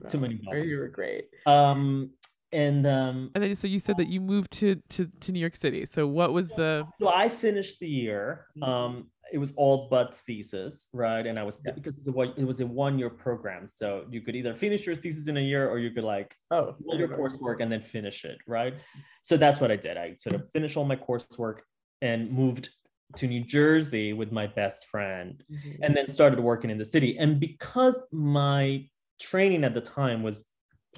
[0.10, 0.68] Too many no, bubbles.
[0.68, 1.26] You were great.
[1.46, 2.12] Um,
[2.52, 5.56] and um, And then so you said that you moved to to to New York
[5.56, 5.86] City.
[5.86, 6.86] So what was the?
[7.00, 8.48] so I finished the year.
[8.58, 8.68] Mhm.
[8.68, 11.28] Um, it was all but thesis, right?
[11.28, 11.74] And I was Yeah.
[11.74, 14.96] because it's a, it was a one year program, so you could either finish your
[14.96, 18.24] thesis in a year or you could like Oh, all your coursework and then finish
[18.24, 18.76] it, right?
[19.24, 19.98] So that's what I did.
[19.98, 21.58] I sort of finished all my coursework
[22.02, 22.70] and moved
[23.18, 25.80] to New Jersey with my best friend Mhm.
[25.82, 27.18] and then started working in the city.
[27.18, 28.88] And because my
[29.20, 30.46] training at the time was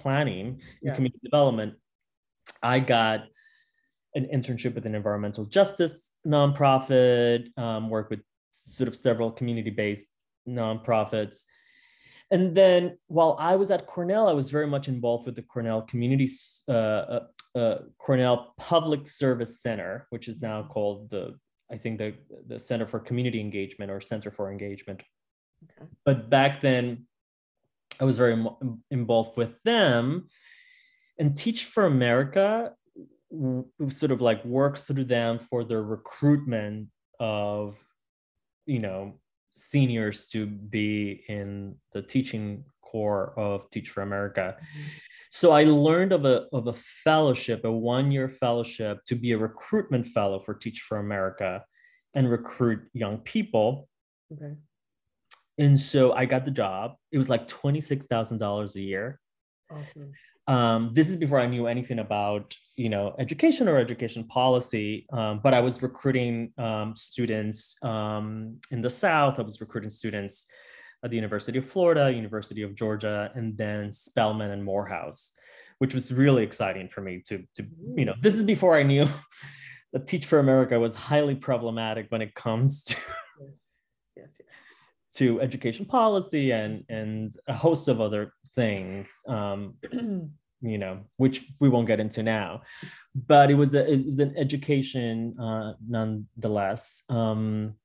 [0.01, 1.73] planning and community development,
[2.61, 3.25] I got
[4.15, 8.21] an internship with an environmental justice nonprofit, um, worked with
[8.51, 10.07] sort of several community based
[10.47, 11.43] nonprofits.
[12.31, 15.81] And then while I was at Cornell, I was very much involved with the Cornell
[15.81, 16.29] Community,
[16.67, 17.19] uh, uh,
[17.55, 21.35] uh, Cornell Public Service Center, which is now called the,
[21.71, 22.13] I think the,
[22.47, 25.01] the Center for Community Engagement or Center for Engagement.
[25.63, 25.89] Okay.
[26.05, 27.07] But back then,
[27.99, 28.45] I was very
[28.91, 30.27] involved with them.
[31.17, 32.73] And Teach for America
[33.89, 36.87] sort of like works through them for the recruitment
[37.19, 37.77] of,
[38.65, 44.55] you know, seniors to be in the teaching corps of Teach for America.
[45.31, 50.07] So I learned of a, of a fellowship, a one-year fellowship to be a recruitment
[50.07, 51.63] fellow for Teach for America
[52.15, 53.87] and recruit young people.
[54.33, 54.55] Okay.
[55.59, 56.95] And so I got the job.
[57.11, 59.19] It was like $26,000 a year.
[59.69, 60.13] Awesome.
[60.47, 65.05] Um, this is before I knew anything about, you know, education or education policy.
[65.11, 69.37] Um, but I was recruiting um, students um, in the South.
[69.37, 70.47] I was recruiting students
[71.03, 75.33] at the University of Florida, University of Georgia, and then Spelman and Morehouse,
[75.77, 79.07] which was really exciting for me to, to you know, this is before I knew
[79.93, 82.97] that Teach for America was highly problematic when it comes to
[83.39, 84.31] Yes.
[84.39, 84.48] Yes.
[85.19, 89.75] To education policy and and a host of other things um,
[90.61, 92.61] you know which we won't get into now.
[93.15, 97.03] But it was a, it was an education uh, nonetheless.
[97.09, 97.75] Um,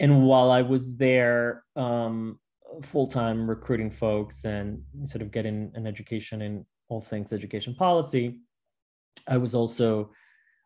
[0.00, 2.38] and while i was there um,
[2.82, 8.40] full-time recruiting folks and sort of getting an education in all things education policy
[9.26, 10.10] i was also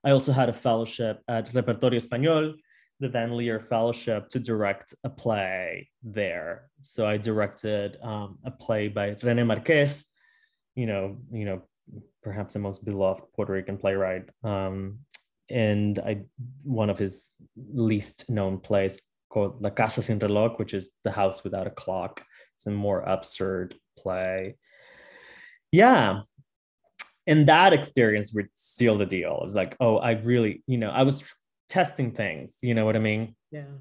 [0.05, 2.55] i also had a fellowship at repertorio español
[3.03, 6.71] the Van Lier Fellowship to direct a play there.
[6.81, 10.07] So I directed um, a play by René Marqués,
[10.77, 11.63] you know, you know,
[12.23, 15.01] perhaps the most beloved Puerto Rican playwright, um,
[15.51, 16.23] and I
[16.63, 17.35] one of his
[17.75, 22.23] least known plays called La Casa Sin Reloj, which is the house without a clock.
[22.55, 24.57] It's a more absurd play.
[25.73, 26.21] Yeah.
[27.27, 29.43] And that experience would seal the deal.
[29.45, 31.23] It's like, oh, I really, you know, I was
[31.79, 33.23] testing things, you know what I mean?
[33.51, 33.73] Yeah.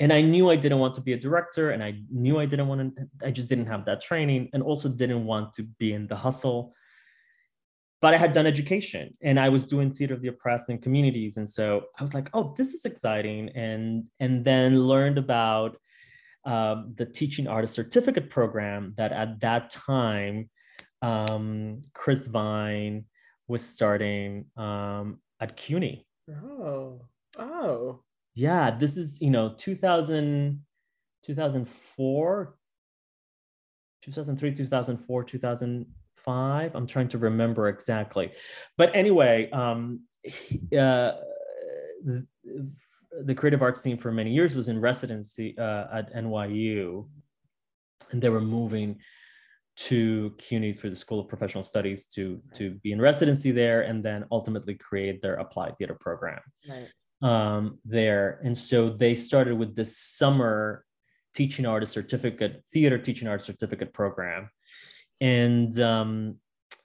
[0.00, 2.68] And I knew I didn't want to be a director, and I knew I didn't
[2.70, 6.06] want to, I just didn't have that training, and also didn't want to be in
[6.06, 6.60] the hustle.
[8.02, 11.36] But I had done education and I was doing theater of the oppressed in communities.
[11.36, 11.66] And so
[11.96, 13.50] I was like, oh, this is exciting.
[13.50, 15.76] And, and then learned about
[16.44, 20.50] um, the teaching artist certificate program that at that time,
[21.00, 23.04] um, Chris Vine
[23.46, 26.04] was starting um, at CUNY.
[26.28, 27.06] Oh.
[27.38, 28.00] Oh.
[28.34, 30.60] Yeah, this is, you know, 2000,
[31.24, 32.56] 2004,
[34.02, 36.74] 2003, 2004, 2005.
[36.74, 38.32] I'm trying to remember exactly.
[38.78, 41.12] But anyway, um, uh,
[42.04, 42.26] the,
[43.24, 47.08] the creative arts team for many years was in residency uh, at NYU,
[48.12, 48.98] and they were moving
[49.74, 54.04] to CUNY through the School of Professional Studies to to be in residency there, and
[54.04, 56.92] then ultimately create their applied theater program right.
[57.22, 58.40] Um, there.
[58.42, 60.84] And so they started with this summer
[61.34, 64.50] teaching artist certificate, theater teaching artist certificate program,
[65.20, 66.36] and um,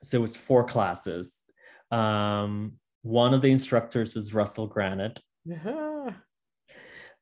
[0.04, 1.46] so it was four classes.
[1.92, 5.18] Um, one of the instructors was Russell Granet.
[5.52, 6.12] Uh-huh.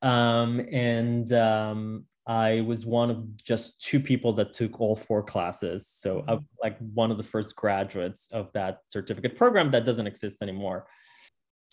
[0.01, 5.87] Um, and um, I was one of just two people that took all four classes.
[5.87, 6.29] So mm-hmm.
[6.29, 10.87] I'm like one of the first graduates of that certificate program that doesn't exist anymore.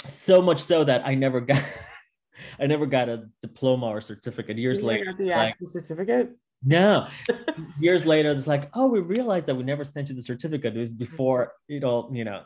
[0.07, 1.63] So much so that I never got
[2.59, 4.59] I never got a diploma or certificate.
[4.59, 6.31] Years you later, the like, certificate.
[6.65, 7.09] No.
[7.81, 10.77] Years later, it's like, oh, we realized that we never sent you the certificate.
[10.77, 12.43] It was before, you know, you know.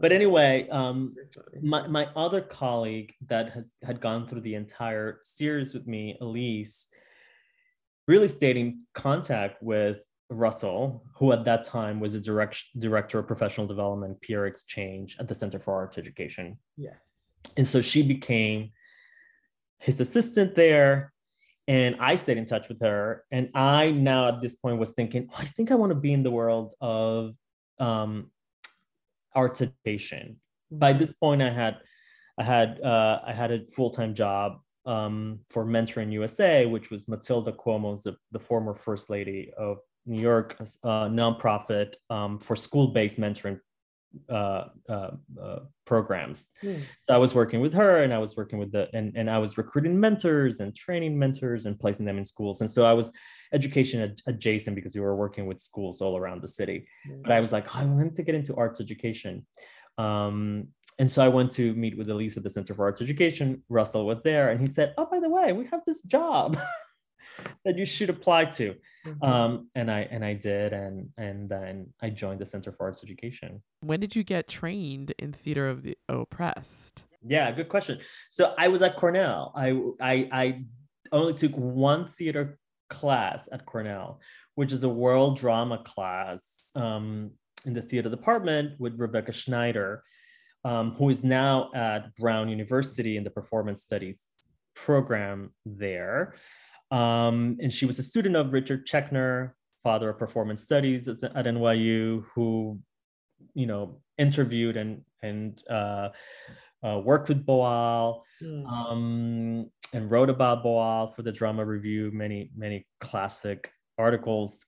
[0.00, 1.14] But anyway, um,
[1.60, 6.88] my, my other colleague that has had gone through the entire series with me, Elise,
[8.06, 10.00] really stayed in contact with
[10.30, 15.28] Russell, who at that time was a direct, director of professional development, peer exchange at
[15.28, 16.58] the Center for Arts Education.
[16.76, 16.96] Yes.
[17.56, 18.70] And so she became
[19.78, 21.12] his assistant there
[21.68, 23.24] and I stayed in touch with her.
[23.30, 26.14] And I now at this point was thinking, oh, I think I want to be
[26.14, 27.34] in the world of
[27.78, 28.30] um,
[29.34, 30.40] art education.
[30.70, 31.76] By this point, I had
[32.38, 37.06] I had uh, I had a full time job um, for Mentoring USA, which was
[37.06, 39.78] Matilda Cuomo's the, the former first lady of
[40.08, 43.60] New York, uh, nonprofit um, for school based mentoring
[44.30, 46.50] uh, uh, uh, programs.
[46.62, 46.80] Mm.
[47.08, 49.38] So I was working with her, and I was working with the and and I
[49.38, 52.60] was recruiting mentors and training mentors and placing them in schools.
[52.60, 53.12] And so I was
[53.52, 56.86] education ad- adjacent because we were working with schools all around the city.
[57.08, 57.22] Mm.
[57.22, 59.46] But I was like, oh, I wanted to get into arts education.
[59.98, 63.62] Um, and so I went to meet with Elise at the Center for Arts Education.
[63.68, 66.58] Russell was there, and he said, "Oh, by the way, we have this job."
[67.64, 68.74] that you should apply to.
[69.06, 69.24] Mm-hmm.
[69.24, 73.02] um, and i and i did and and then i joined the center for arts
[73.04, 73.62] education.
[73.80, 77.04] When did you get trained in theater of the oppressed?
[77.26, 78.00] Yeah good question.
[78.30, 79.52] So i was at cornell.
[79.54, 80.64] I i, I
[81.12, 82.58] only took one theater
[82.90, 84.20] class at cornell
[84.54, 87.30] which is a world drama class um,
[87.64, 90.02] in the theater department with rebecca schneider
[90.64, 94.26] um, who is now at brown university in the performance studies
[94.74, 96.34] program there
[96.90, 102.24] um, and she was a student of Richard Schechner, father of performance studies at NYU,
[102.34, 102.78] who,
[103.54, 106.08] you know, interviewed and and uh,
[106.82, 108.66] uh, worked with Boal mm.
[108.66, 114.64] um, and wrote about Boal for the Drama Review, many many classic articles.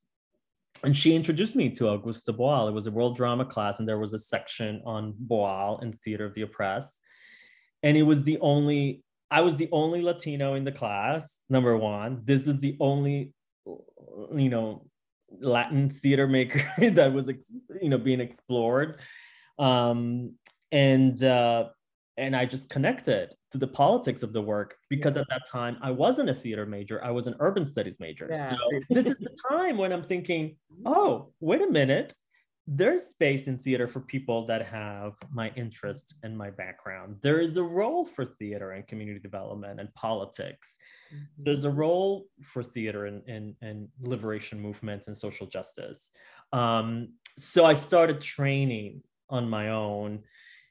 [0.82, 2.68] And she introduced me to Augusto Boal.
[2.68, 6.24] It was a world drama class, and there was a section on Boal and theater
[6.24, 7.00] of the oppressed.
[7.82, 12.22] And it was the only I was the only Latino in the class, number one.
[12.24, 13.32] This was the only,
[13.66, 14.86] you know,
[15.40, 17.30] Latin theater maker that was,
[17.80, 19.00] you know, being explored.
[19.58, 20.34] Um,
[20.72, 21.68] and, uh,
[22.16, 25.22] and I just connected to the politics of the work because yeah.
[25.22, 28.28] at that time I wasn't a theater major, I was an urban studies major.
[28.30, 28.50] Yeah.
[28.50, 28.56] So
[28.90, 32.14] this is the time when I'm thinking, oh, wait a minute,
[32.72, 37.16] there's space in theater for people that have my interest and my background.
[37.20, 40.78] There is a role for theater and community development and politics.
[41.12, 41.42] Mm-hmm.
[41.42, 46.12] There's a role for theater and, and, and liberation movements and social justice.
[46.52, 50.20] Um, so I started training on my own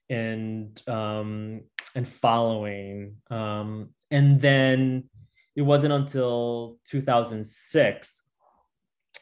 [0.10, 1.64] and um,
[1.95, 3.18] and following.
[3.30, 5.10] Um, and then
[5.54, 8.24] it wasn't until 2006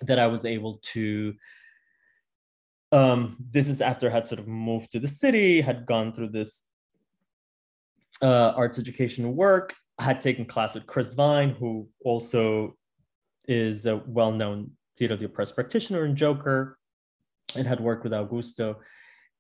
[0.02, 1.34] that I was able to
[2.92, 6.30] um, this is after I had sort of moved to the city, had gone through
[6.30, 6.64] this
[8.22, 12.76] uh, arts education work, had taken class with Chris Vine, who also
[13.48, 16.78] is a well-known theater of the oppressed practitioner and Joker,
[17.56, 18.78] and had worked with Augusto.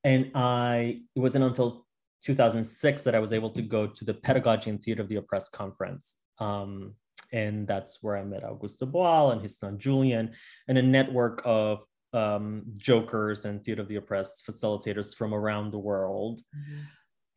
[0.03, 1.85] And I, it wasn't until
[2.23, 5.51] 2006 that I was able to go to the Pedagogy and Theater of the Oppressed
[5.51, 6.17] conference.
[6.39, 6.93] Um,
[7.31, 10.33] and that's where I met Augusto Boal and his son Julian,
[10.67, 11.79] and a network of
[12.13, 16.41] um, jokers and theater of the oppressed facilitators from around the world.
[16.55, 16.81] Mm-hmm.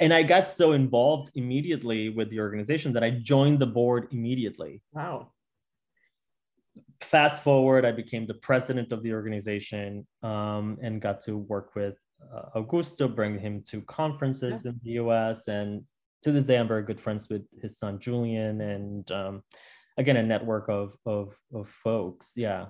[0.01, 4.83] And I got so involved immediately with the organization that I joined the board immediately.
[4.93, 5.33] Wow.
[7.03, 11.99] Fast forward, I became the president of the organization um, and got to work with
[12.35, 14.71] uh, Augusto, bring him to conferences yeah.
[14.71, 15.49] in the US.
[15.49, 15.83] And
[16.23, 18.61] to this day, I'm very good friends with his son, Julian.
[18.61, 19.43] And um,
[20.01, 22.67] again a network of of of folks yeah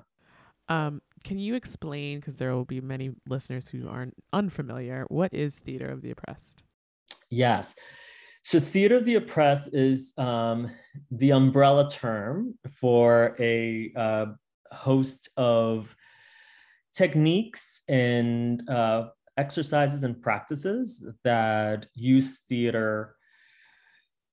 [0.70, 5.58] um, can you explain because there will be many listeners who aren't unfamiliar what is
[5.58, 6.62] theater of the oppressed?
[7.28, 7.76] Yes.
[8.42, 10.70] So theater of the oppressed is um,
[11.10, 14.26] the umbrella term for a uh,
[14.72, 15.94] host of
[16.94, 23.16] techniques and uh, exercises and practices that use theater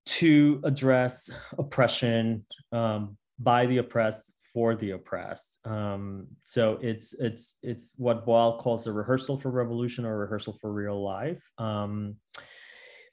[0.05, 5.59] to address oppression um, by the oppressed for the oppressed.
[5.65, 10.73] Um, so it's it's it's what Boal calls a rehearsal for revolution or rehearsal for
[10.73, 12.15] real life, um,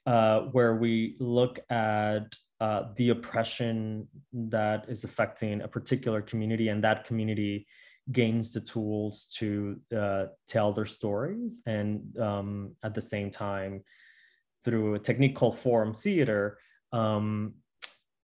[0.07, 6.83] uh, where we look at uh, the oppression that is affecting a particular community, and
[6.83, 7.67] that community
[8.11, 13.83] gains the tools to uh, tell their stories, and um, at the same time,
[14.63, 16.57] through a technique called forum theater,
[16.91, 17.53] um,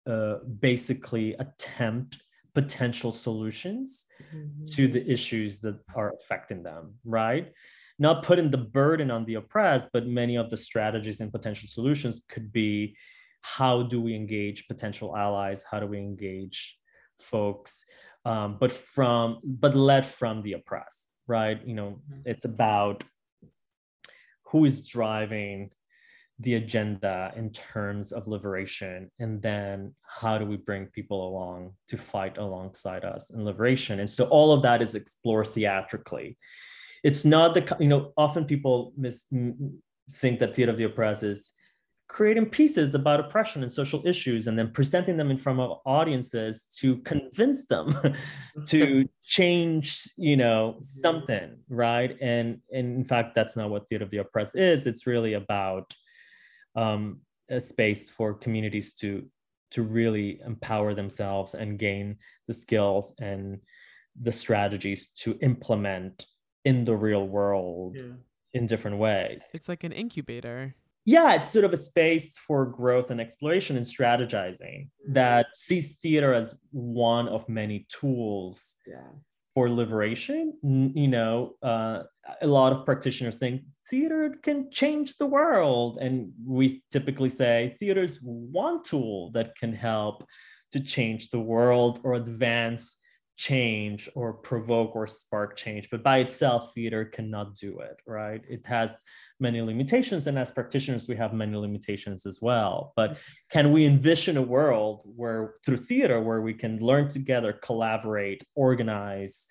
[0.07, 2.17] uh, basically attempt
[2.53, 4.65] potential solutions mm-hmm.
[4.65, 7.51] to the issues that are affecting them, right?
[7.99, 12.21] Not putting the burden on the oppressed, but many of the strategies and potential solutions
[12.27, 12.97] could be
[13.41, 15.65] how do we engage potential allies?
[15.69, 16.77] How do we engage
[17.19, 17.85] folks?
[18.23, 21.59] Um, but from but led from the oppressed, right?
[21.65, 22.21] You know, mm-hmm.
[22.25, 23.03] it's about
[24.47, 25.71] who is driving
[26.41, 31.97] the agenda in terms of liberation and then how do we bring people along to
[31.97, 33.99] fight alongside us in liberation?
[33.99, 36.37] And so all of that is explored theatrically.
[37.03, 39.25] It's not the you know often people mis,
[40.11, 41.51] think that theater of the oppressed is
[42.07, 46.65] creating pieces about oppression and social issues and then presenting them in front of audiences
[46.77, 47.95] to convince them
[48.65, 50.83] to change you know mm-hmm.
[50.83, 52.17] something right?
[52.19, 54.87] And, and in fact that's not what theater of the oppressed is.
[54.87, 55.93] It's really about
[56.75, 59.25] um, a space for communities to
[59.71, 62.17] to really empower themselves and gain
[62.47, 63.59] the skills and
[64.21, 66.25] the strategies to implement
[66.65, 68.11] in the real world yeah.
[68.53, 69.49] in different ways.
[69.53, 70.75] It's like an incubator.
[71.05, 75.13] Yeah, it's sort of a space for growth and exploration and strategizing mm-hmm.
[75.13, 79.07] that sees theater as one of many tools yeah
[79.53, 80.53] for liberation
[80.95, 82.03] you know uh,
[82.41, 85.97] a lot of practitioners think theater can change the world.
[85.99, 90.25] And we typically say theater is one tool that can help
[90.71, 92.97] to change the world or advance
[93.35, 95.89] change or provoke or spark change.
[95.89, 98.41] But by itself theater cannot do it right?
[98.47, 99.03] It has
[99.41, 102.93] many limitations and as practitioners we have many limitations as well.
[102.95, 103.17] But
[103.51, 109.47] can we envision a world where through theater where we can learn together collaborate organize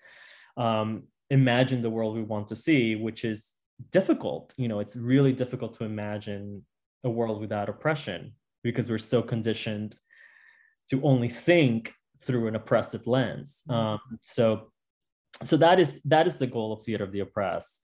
[0.57, 3.53] um, imagine the world we want to see which is
[3.91, 4.53] difficult?
[4.57, 6.65] You know it's really difficult to imagine
[7.03, 8.33] a world without oppression
[8.63, 9.95] because we're so conditioned
[10.89, 13.63] to only think through an oppressive lens.
[13.69, 13.79] Mm-hmm.
[13.79, 14.71] um, so
[15.43, 17.81] so that is that is the goal of theater of the oppressed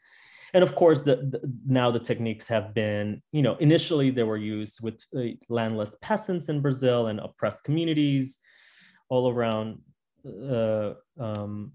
[0.54, 4.38] and of course the, the, now the techniques have been you know initially they were
[4.38, 8.40] used with uh, landless peasants in brazil and oppressed communities
[9.10, 9.80] all around
[10.26, 11.72] uh, um,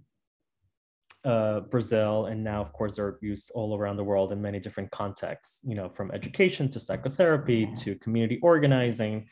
[1.25, 4.91] uh, Brazil, and now, of course, they're used all around the world in many different
[4.91, 5.61] contexts.
[5.65, 9.29] You know, from education to psychotherapy to community organizing,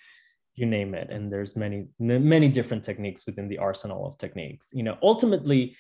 [0.55, 1.11] you name it.
[1.11, 4.69] And there's many, many different techniques within the arsenal of techniques.
[4.73, 5.77] You know, ultimately,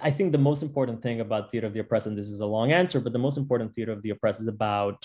[0.00, 2.46] I think the most important thing about theater of the oppressed, and this is a
[2.46, 5.04] long answer, but the most important theater of the oppressed is about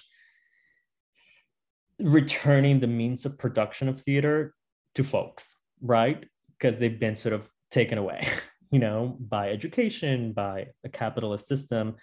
[1.99, 4.53] returning the means of production of theater
[4.95, 6.25] to folks, right?
[6.49, 8.27] Because they've been sort of taken away,
[8.71, 11.95] you know, by education, by a capitalist system.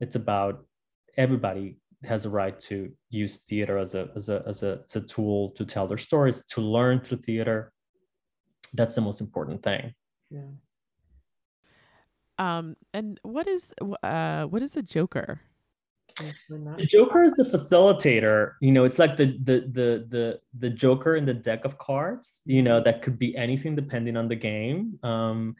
[0.00, 0.64] It's about
[1.16, 5.00] everybody has a right to use theater as a, as a, as a, as a
[5.00, 7.72] tool to tell their stories, to learn through theater.
[8.72, 9.94] That's the most important thing.
[10.30, 10.40] Yeah.
[12.42, 13.72] Um, and what is
[14.02, 15.40] uh, what is a joker?
[16.18, 18.52] The Joker is the facilitator.
[18.60, 22.42] You know, it's like the the the the the Joker in the deck of cards.
[22.44, 24.98] You know, that could be anything depending on the game.
[25.02, 25.56] Um,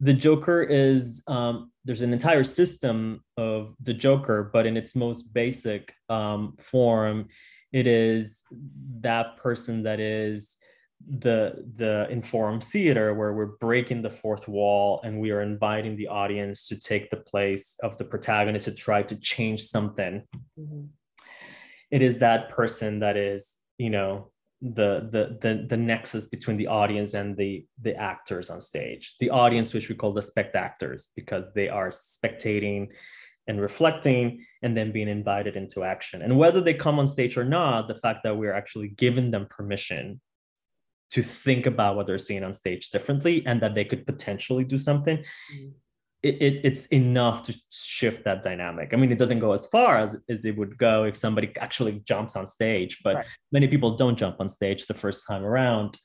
[0.00, 5.34] the Joker is um, there's an entire system of the Joker, but in its most
[5.34, 7.28] basic um, form,
[7.72, 8.42] it is
[9.00, 10.56] that person that is
[11.08, 15.96] the the in forum theater where we're breaking the fourth wall and we are inviting
[15.96, 20.22] the audience to take the place of the protagonist to try to change something.
[20.58, 20.84] Mm-hmm.
[21.90, 24.30] it is that person that is you know
[24.60, 29.16] the, the the the nexus between the audience and the the actors on stage.
[29.18, 32.88] The audience which we call the spectators because they are spectating
[33.48, 36.22] and reflecting and then being invited into action.
[36.22, 39.46] And whether they come on stage or not the fact that we're actually giving them
[39.50, 40.20] permission
[41.12, 44.78] to think about what they're seeing on stage differently and that they could potentially do
[44.78, 45.68] something mm-hmm.
[46.22, 48.92] it, it, it's enough to shift that dynamic.
[48.92, 52.00] I mean it doesn't go as far as, as it would go if somebody actually
[52.04, 53.26] jumps on stage but right.
[53.52, 55.98] many people don't jump on stage the first time around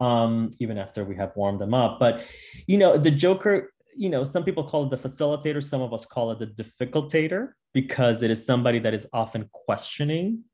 [0.00, 1.98] um, even after we have warmed them up.
[2.00, 2.24] But
[2.66, 6.04] you know the joker you know some people call it the facilitator some of us
[6.04, 10.44] call it the difficultator because it is somebody that is often questioning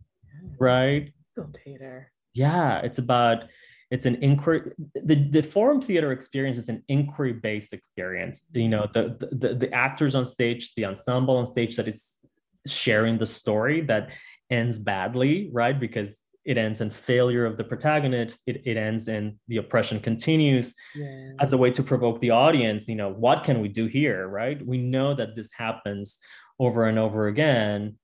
[0.58, 1.12] right?
[1.36, 2.06] Facilitator.
[2.34, 3.44] Yeah it's about
[3.90, 8.42] it's an inquiry the, the forum theater experience is an inquiry based experience.
[8.52, 12.20] You know the, the the actors on stage the ensemble on stage that is
[12.66, 14.10] sharing the story that
[14.50, 15.78] ends badly right?
[15.78, 20.74] Because it ends in failure of the protagonist it, it ends in the oppression continues.
[20.94, 21.32] Yeah.
[21.40, 24.64] as a way to provoke the audience you know what can we do here right?
[24.64, 26.18] We know that this happens
[26.60, 27.96] over and over again.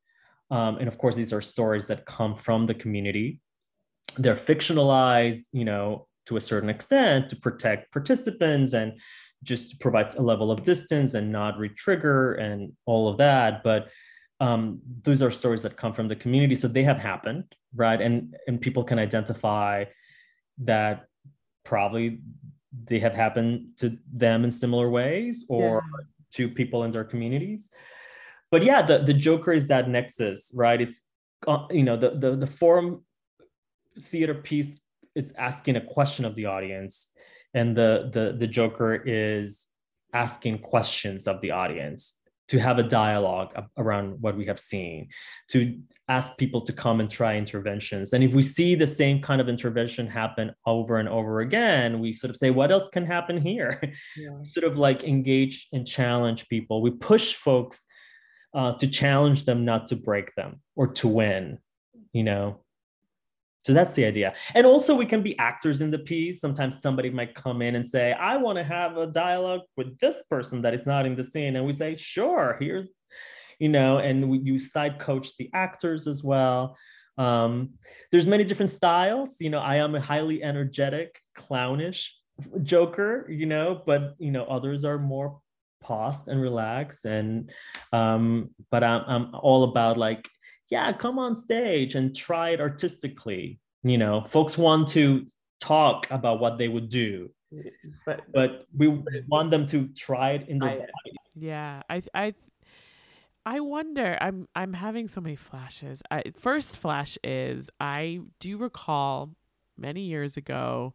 [0.51, 3.41] Um, and of course these are stories that come from the community
[4.17, 8.99] they're fictionalized, you know, to a certain extent to protect participants and
[9.43, 13.63] just to provide a level of distance and not re-trigger and all of that.
[13.63, 13.91] But
[14.41, 18.01] um, those are stories that come from the community, so they have happened, right?
[18.01, 19.85] And and people can identify
[20.59, 21.07] that
[21.65, 22.21] probably
[22.85, 26.05] they have happened to them in similar ways or yeah.
[26.33, 27.71] to people in their communities.
[28.51, 30.81] But yeah, the the Joker is that nexus, right?
[30.81, 31.01] It's
[31.47, 33.05] uh, you know the the the forum
[33.99, 34.81] theater piece
[35.15, 37.13] it's asking a question of the audience
[37.55, 39.67] and the the the joker is
[40.13, 45.09] asking questions of the audience to have a dialogue around what we have seen
[45.49, 48.13] to ask people to come and try interventions.
[48.13, 52.13] And if we see the same kind of intervention happen over and over again we
[52.13, 53.81] sort of say what else can happen here?
[54.17, 54.43] Yeah.
[54.45, 56.83] sort of like engage and challenge people.
[56.83, 57.87] We push folks
[58.53, 61.59] uh, to challenge them not to break them or to win
[62.13, 62.64] you know
[63.65, 64.35] so that's the idea.
[64.55, 66.41] And also, we can be actors in the piece.
[66.41, 70.17] Sometimes somebody might come in and say, I want to have a dialogue with this
[70.29, 71.57] person that is not in the scene.
[71.57, 72.89] And we say, sure, here's,
[73.59, 76.77] you know, and we, you side coach the actors as well.
[77.17, 77.75] Um,
[78.13, 79.37] there's many different styles.
[79.41, 82.15] You know, I am a highly energetic, clownish
[82.63, 85.39] Joker, you know, but, you know, others are more
[85.81, 87.07] paused and relaxed.
[87.07, 87.51] And,
[87.93, 90.29] um, but I'm, I'm all about like,
[90.71, 93.61] yeah, come on stage and try it artistically.
[93.83, 95.27] You know, folks want to
[95.61, 97.31] talk about what they would do,
[98.07, 98.89] but but we
[99.29, 101.17] want them to try it in their I, body.
[101.35, 102.35] Yeah, I I
[103.45, 104.17] I wonder.
[104.21, 106.03] I'm I'm having so many flashes.
[106.11, 109.31] I, first flash is I do recall
[109.77, 110.95] many years ago.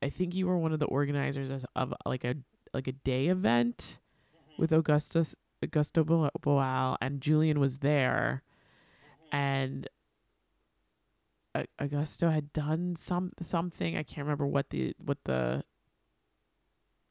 [0.00, 2.36] I think you were one of the organizers of like a
[2.72, 3.98] like a day event
[4.36, 4.62] mm-hmm.
[4.62, 8.44] with Augustus Augusto Boal and Julian was there
[9.32, 9.88] and
[11.80, 13.96] Augusto had done some something.
[13.96, 15.64] I can't remember what the what the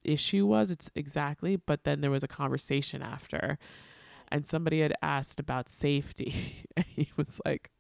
[0.04, 0.72] issue was.
[0.72, 3.58] It's exactly, but then there was a conversation after,
[4.30, 7.72] and somebody had asked about safety, and he was like,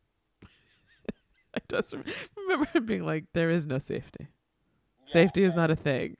[1.53, 1.95] "I just
[2.35, 4.27] remember him being like, there is no safety.
[5.05, 6.17] Safety is not a thing."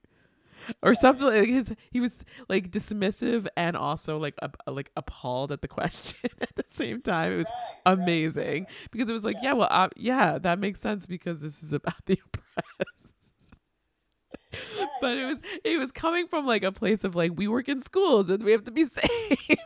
[0.82, 5.62] Or something like his he was like dismissive and also like uh, like appalled at
[5.62, 7.34] the question at the same time.
[7.34, 7.52] It was
[7.86, 11.74] amazing because it was like yeah well uh, yeah that makes sense because this is
[11.74, 13.07] about the oppressed
[15.02, 17.82] but it was it was coming from like a place of like we work in
[17.82, 19.58] schools and we have to be safe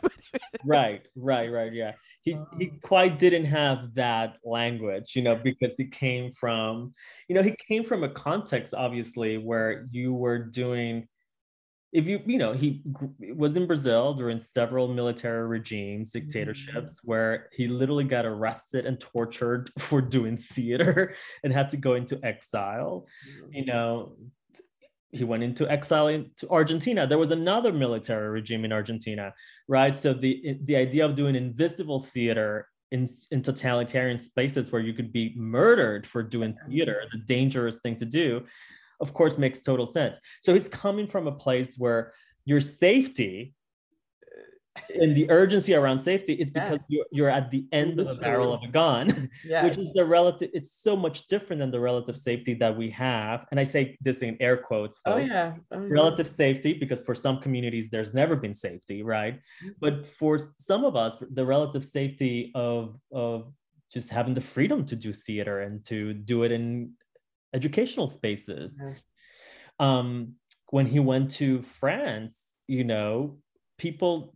[0.64, 2.76] right right right yeah he he uh-huh.
[2.82, 6.94] quite didn't have that language you know because he came from
[7.28, 11.06] you know he came from a context obviously where you were doing
[11.92, 12.82] if you you know he
[13.34, 17.10] was in brazil during several military regimes dictatorships mm-hmm.
[17.10, 21.14] where he literally got arrested and tortured for doing theater
[21.44, 23.52] and had to go into exile mm-hmm.
[23.52, 24.16] you know
[25.12, 27.06] he went into exile into Argentina.
[27.06, 29.32] There was another military regime in Argentina,
[29.68, 29.96] right?
[29.96, 35.12] So the the idea of doing invisible theater in, in totalitarian spaces where you could
[35.12, 38.44] be murdered for doing theater, the dangerous thing to do,
[39.00, 40.18] of course, makes total sense.
[40.42, 42.12] So he's coming from a place where
[42.44, 43.54] your safety
[45.00, 46.96] and the urgency around safety it's because yeah.
[46.96, 49.64] you're, you're at the end of the barrel of a gun yes.
[49.68, 53.46] which is the relative it's so much different than the relative safety that we have
[53.50, 56.32] and i say this in air quotes oh yeah oh, relative yeah.
[56.32, 59.70] safety because for some communities there's never been safety right mm-hmm.
[59.80, 63.52] but for some of us the relative safety of of
[63.92, 66.92] just having the freedom to do theater and to do it in
[67.52, 69.00] educational spaces yes.
[69.80, 70.32] um
[70.70, 73.36] when he went to france you know
[73.76, 74.34] people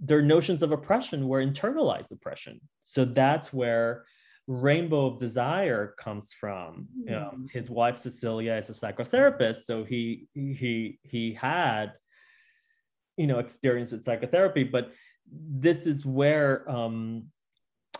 [0.00, 2.60] their notions of oppression were internalized oppression.
[2.82, 4.04] So that's where
[4.46, 6.86] Rainbow of Desire comes from.
[7.04, 7.50] You know, Mm.
[7.50, 11.94] his wife Cecilia is a psychotherapist, so he he he had
[13.16, 14.92] you know experience with psychotherapy, but
[15.30, 17.24] this is where um,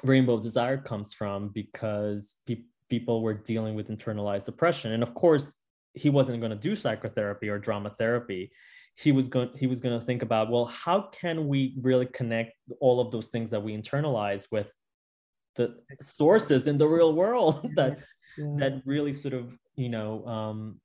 [0.04, 5.14] Rainbow of Desire comes from because pe- people were dealing with internalized oppression, and of
[5.14, 5.56] course
[5.94, 8.52] he wasn't going to do psychotherapy or drama therapy
[8.96, 12.52] he was going he was going to think about well how can we really connect
[12.80, 14.68] all of those things that we internalize with
[15.56, 17.98] the sources in the real world that
[18.38, 18.56] Yeah.
[18.58, 20.80] that really sort of you know um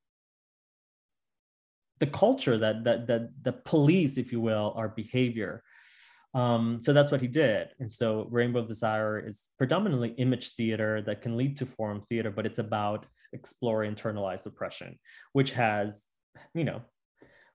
[2.00, 5.64] the culture that that that the police if you will our behavior
[6.34, 11.02] um so that's what he did and so rainbow of desire is predominantly image theater
[11.02, 14.98] that can lead to forum theater but it's about exploring internalized oppression
[15.34, 16.08] which has
[16.54, 16.82] you know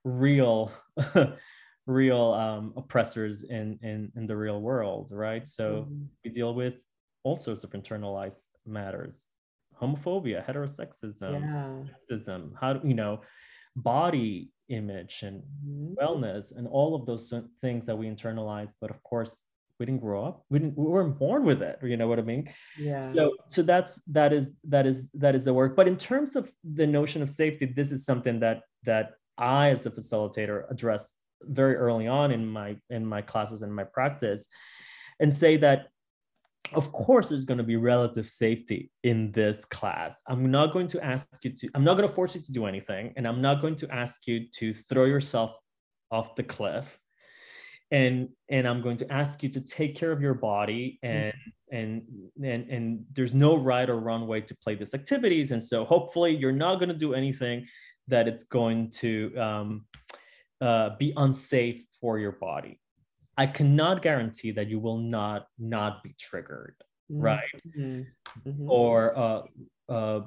[0.07, 0.71] real
[1.87, 6.07] real um oppressors in in in the real world right so Mhm.
[6.25, 6.77] we deal with
[7.25, 9.27] all sorts of internalized matters
[9.81, 11.75] homophobia heterosexism Yeah.
[11.85, 13.21] sexism how do you know
[13.77, 15.95] body image and Mhm.
[15.97, 19.33] wellness and all of those things that we internalize but of course
[19.79, 22.23] we didn't grow up we didn't we weren't born with it you know what i
[22.23, 22.49] mean
[22.79, 23.01] Yeah.
[23.13, 23.23] so
[23.55, 26.45] so that's that is that is that is the work but in terms of
[26.81, 29.07] the notion of safety this is something that that
[29.39, 33.85] i as a facilitator address very early on in my in my classes and my
[33.85, 34.49] practice
[35.21, 35.89] and say that
[36.75, 40.21] of course there's going to be relative safety in this class.
[40.27, 42.67] I'm not going to ask you to i'm not going to force you to do
[42.67, 45.57] anything and i'm not going to ask you to throw yourself
[46.11, 46.99] off the cliff.
[47.93, 51.17] And and i'm going to ask you to take care of your body mm-hmm.
[51.17, 51.35] and
[51.71, 52.03] and
[52.43, 55.53] and and there's no right or wrong way to play these activities.
[55.53, 57.67] And so hopefully you're not going to do anything
[58.09, 59.87] that it's going to um,
[60.61, 62.81] uh, be unsafe for your body
[63.37, 66.75] i cannot guarantee that you will not not be triggered
[67.09, 68.07] right Mhm.
[68.47, 68.69] Mhm.
[68.69, 69.43] or uh,
[69.89, 70.21] uh,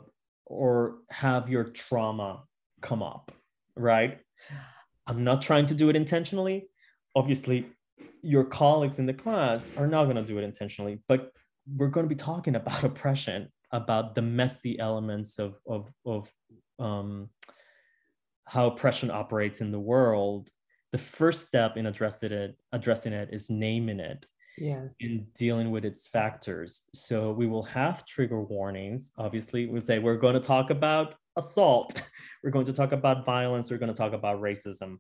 [0.46, 2.44] or have your trauma
[2.82, 3.32] come up,
[3.76, 4.20] right?
[5.06, 6.70] I'm not trying to do it intentionally.
[7.16, 7.66] Obviously,
[8.24, 11.32] your colleagues in the class are not going to do it intentionally, but
[11.78, 16.32] we're going to be talking about oppression, about the messy elements of of of
[16.80, 17.30] um,
[18.50, 20.50] how oppression operates in the world.
[20.91, 24.26] The first step in addressing it addressing it is naming it
[24.58, 24.95] Yes.
[25.00, 26.82] in dealing with its factors.
[26.93, 29.12] So we will have trigger warnings.
[29.18, 32.02] Obviously, we'll say we're going to talk about assault,
[32.43, 34.97] we're going to talk about violence, we're going to talk about racism.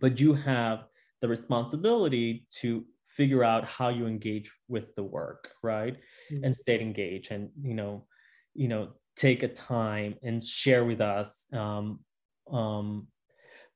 [0.00, 0.86] But you have
[1.20, 5.96] the responsibility to figure out how you engage with the work, right?
[6.32, 6.44] Mhm.
[6.44, 8.06] And stay engaged and, you know,
[8.54, 12.00] you know, take a time and share with us um,
[12.50, 13.08] um,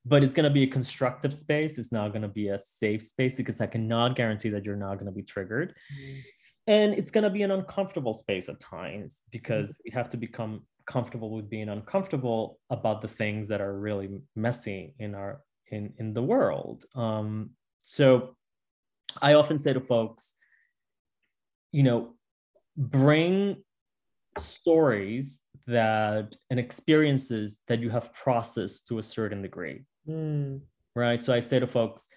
[0.05, 1.79] but it's going to be a constructive space.
[1.79, 4.95] It's not going to be a safe space because I cannot guarantee that you're not
[4.95, 5.75] going to be triggered.
[5.93, 6.23] Mhm.
[6.67, 10.67] And it's going to be an uncomfortable space at times because we have to become
[10.87, 16.15] comfortable with being uncomfortable about the things that are really messy in our in in
[16.15, 16.85] the world.
[16.95, 17.51] Um,
[17.83, 18.37] so
[19.21, 20.35] I often say to folks,
[21.73, 22.15] you know,
[22.77, 23.63] bring
[24.39, 30.61] stories that and experiences that you have processed to a certain degree Mm.
[30.97, 31.23] right?
[31.23, 32.09] So I say to folks,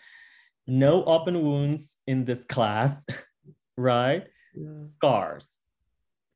[0.68, 3.06] no open wounds in this class,
[3.78, 4.24] right?
[4.56, 4.70] Yeah.
[4.98, 5.60] Scars.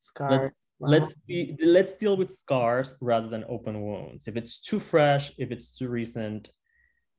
[0.01, 0.51] Scars.
[0.79, 0.89] Wow.
[0.89, 4.27] Let's de- let's deal with scars rather than open wounds.
[4.27, 6.49] If it's too fresh, if it's too recent,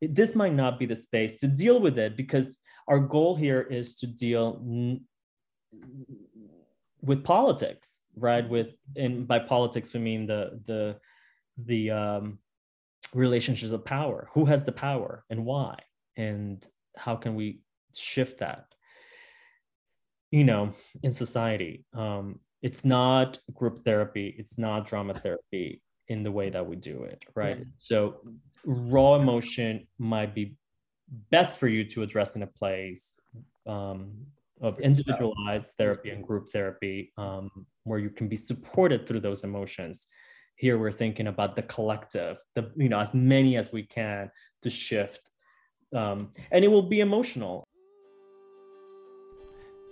[0.02, 3.62] it- this might not be the space to deal with it because our goal here
[3.62, 5.00] is to deal n-
[7.02, 8.48] with politics, right?
[8.48, 10.96] With and by politics we mean the the
[11.64, 12.38] the um,
[13.14, 14.28] relationships of power.
[14.32, 15.78] Who has the power and why?
[16.16, 16.64] And
[16.96, 17.60] how can we
[17.96, 18.66] shift that?
[20.30, 26.32] You know, in society, um, it's not group therapy, it's not drama therapy in the
[26.32, 27.64] way that we do it, right?
[27.78, 28.16] So,
[28.64, 30.56] raw emotion might be
[31.30, 33.14] best for you to address in a place
[33.66, 34.26] um,
[34.60, 37.50] of individualized therapy and group therapy um,
[37.84, 40.06] where you can be supported through those emotions
[40.56, 44.30] here we're thinking about the collective the you know as many as we can
[44.62, 45.30] to shift
[45.94, 47.64] um, and it will be emotional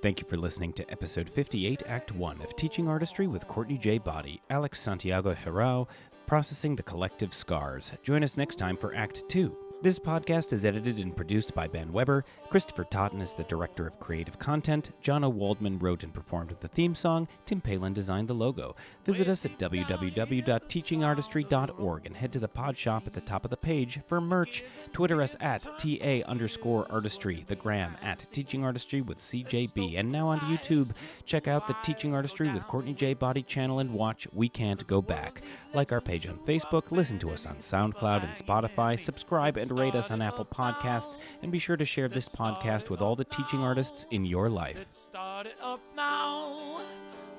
[0.03, 3.99] Thank you for listening to episode 58, Act 1 of Teaching Artistry with Courtney J.
[3.99, 5.89] Boddie, Alex Santiago Jirau,
[6.27, 7.91] Processing the Collective Scars.
[8.03, 9.66] Join us next time for Act 2.
[9.83, 12.25] This podcast is edited and produced by Ben Weber.
[12.49, 14.93] Christopher Totten is the director of creative content.
[15.03, 17.29] Jonna Waldman wrote and performed the theme song.
[17.45, 18.75] Tim Palin designed the logo.
[19.05, 23.57] Visit us at www.teachingartistry.org and head to the pod shop at the top of the
[23.59, 24.65] page for merch.
[24.95, 29.99] Twitter us at TA underscore artistry, the gram at Teaching Artistry with CJB.
[29.99, 30.93] And now on YouTube,
[31.27, 33.13] check out the Teaching Artistry with Courtney J.
[33.13, 35.43] Boddie channel and watch We Can't Go Back.
[35.75, 39.95] Like our page on Facebook, listen to us on SoundCloud and Spotify, subscribe and rate
[39.95, 43.61] us on Apple Podcasts, and be sure to share this podcast with all the teaching
[43.61, 44.77] artists in your life.
[44.77, 46.81] Let's start it up now.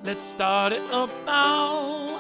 [0.04, 2.20] Let's start it up now.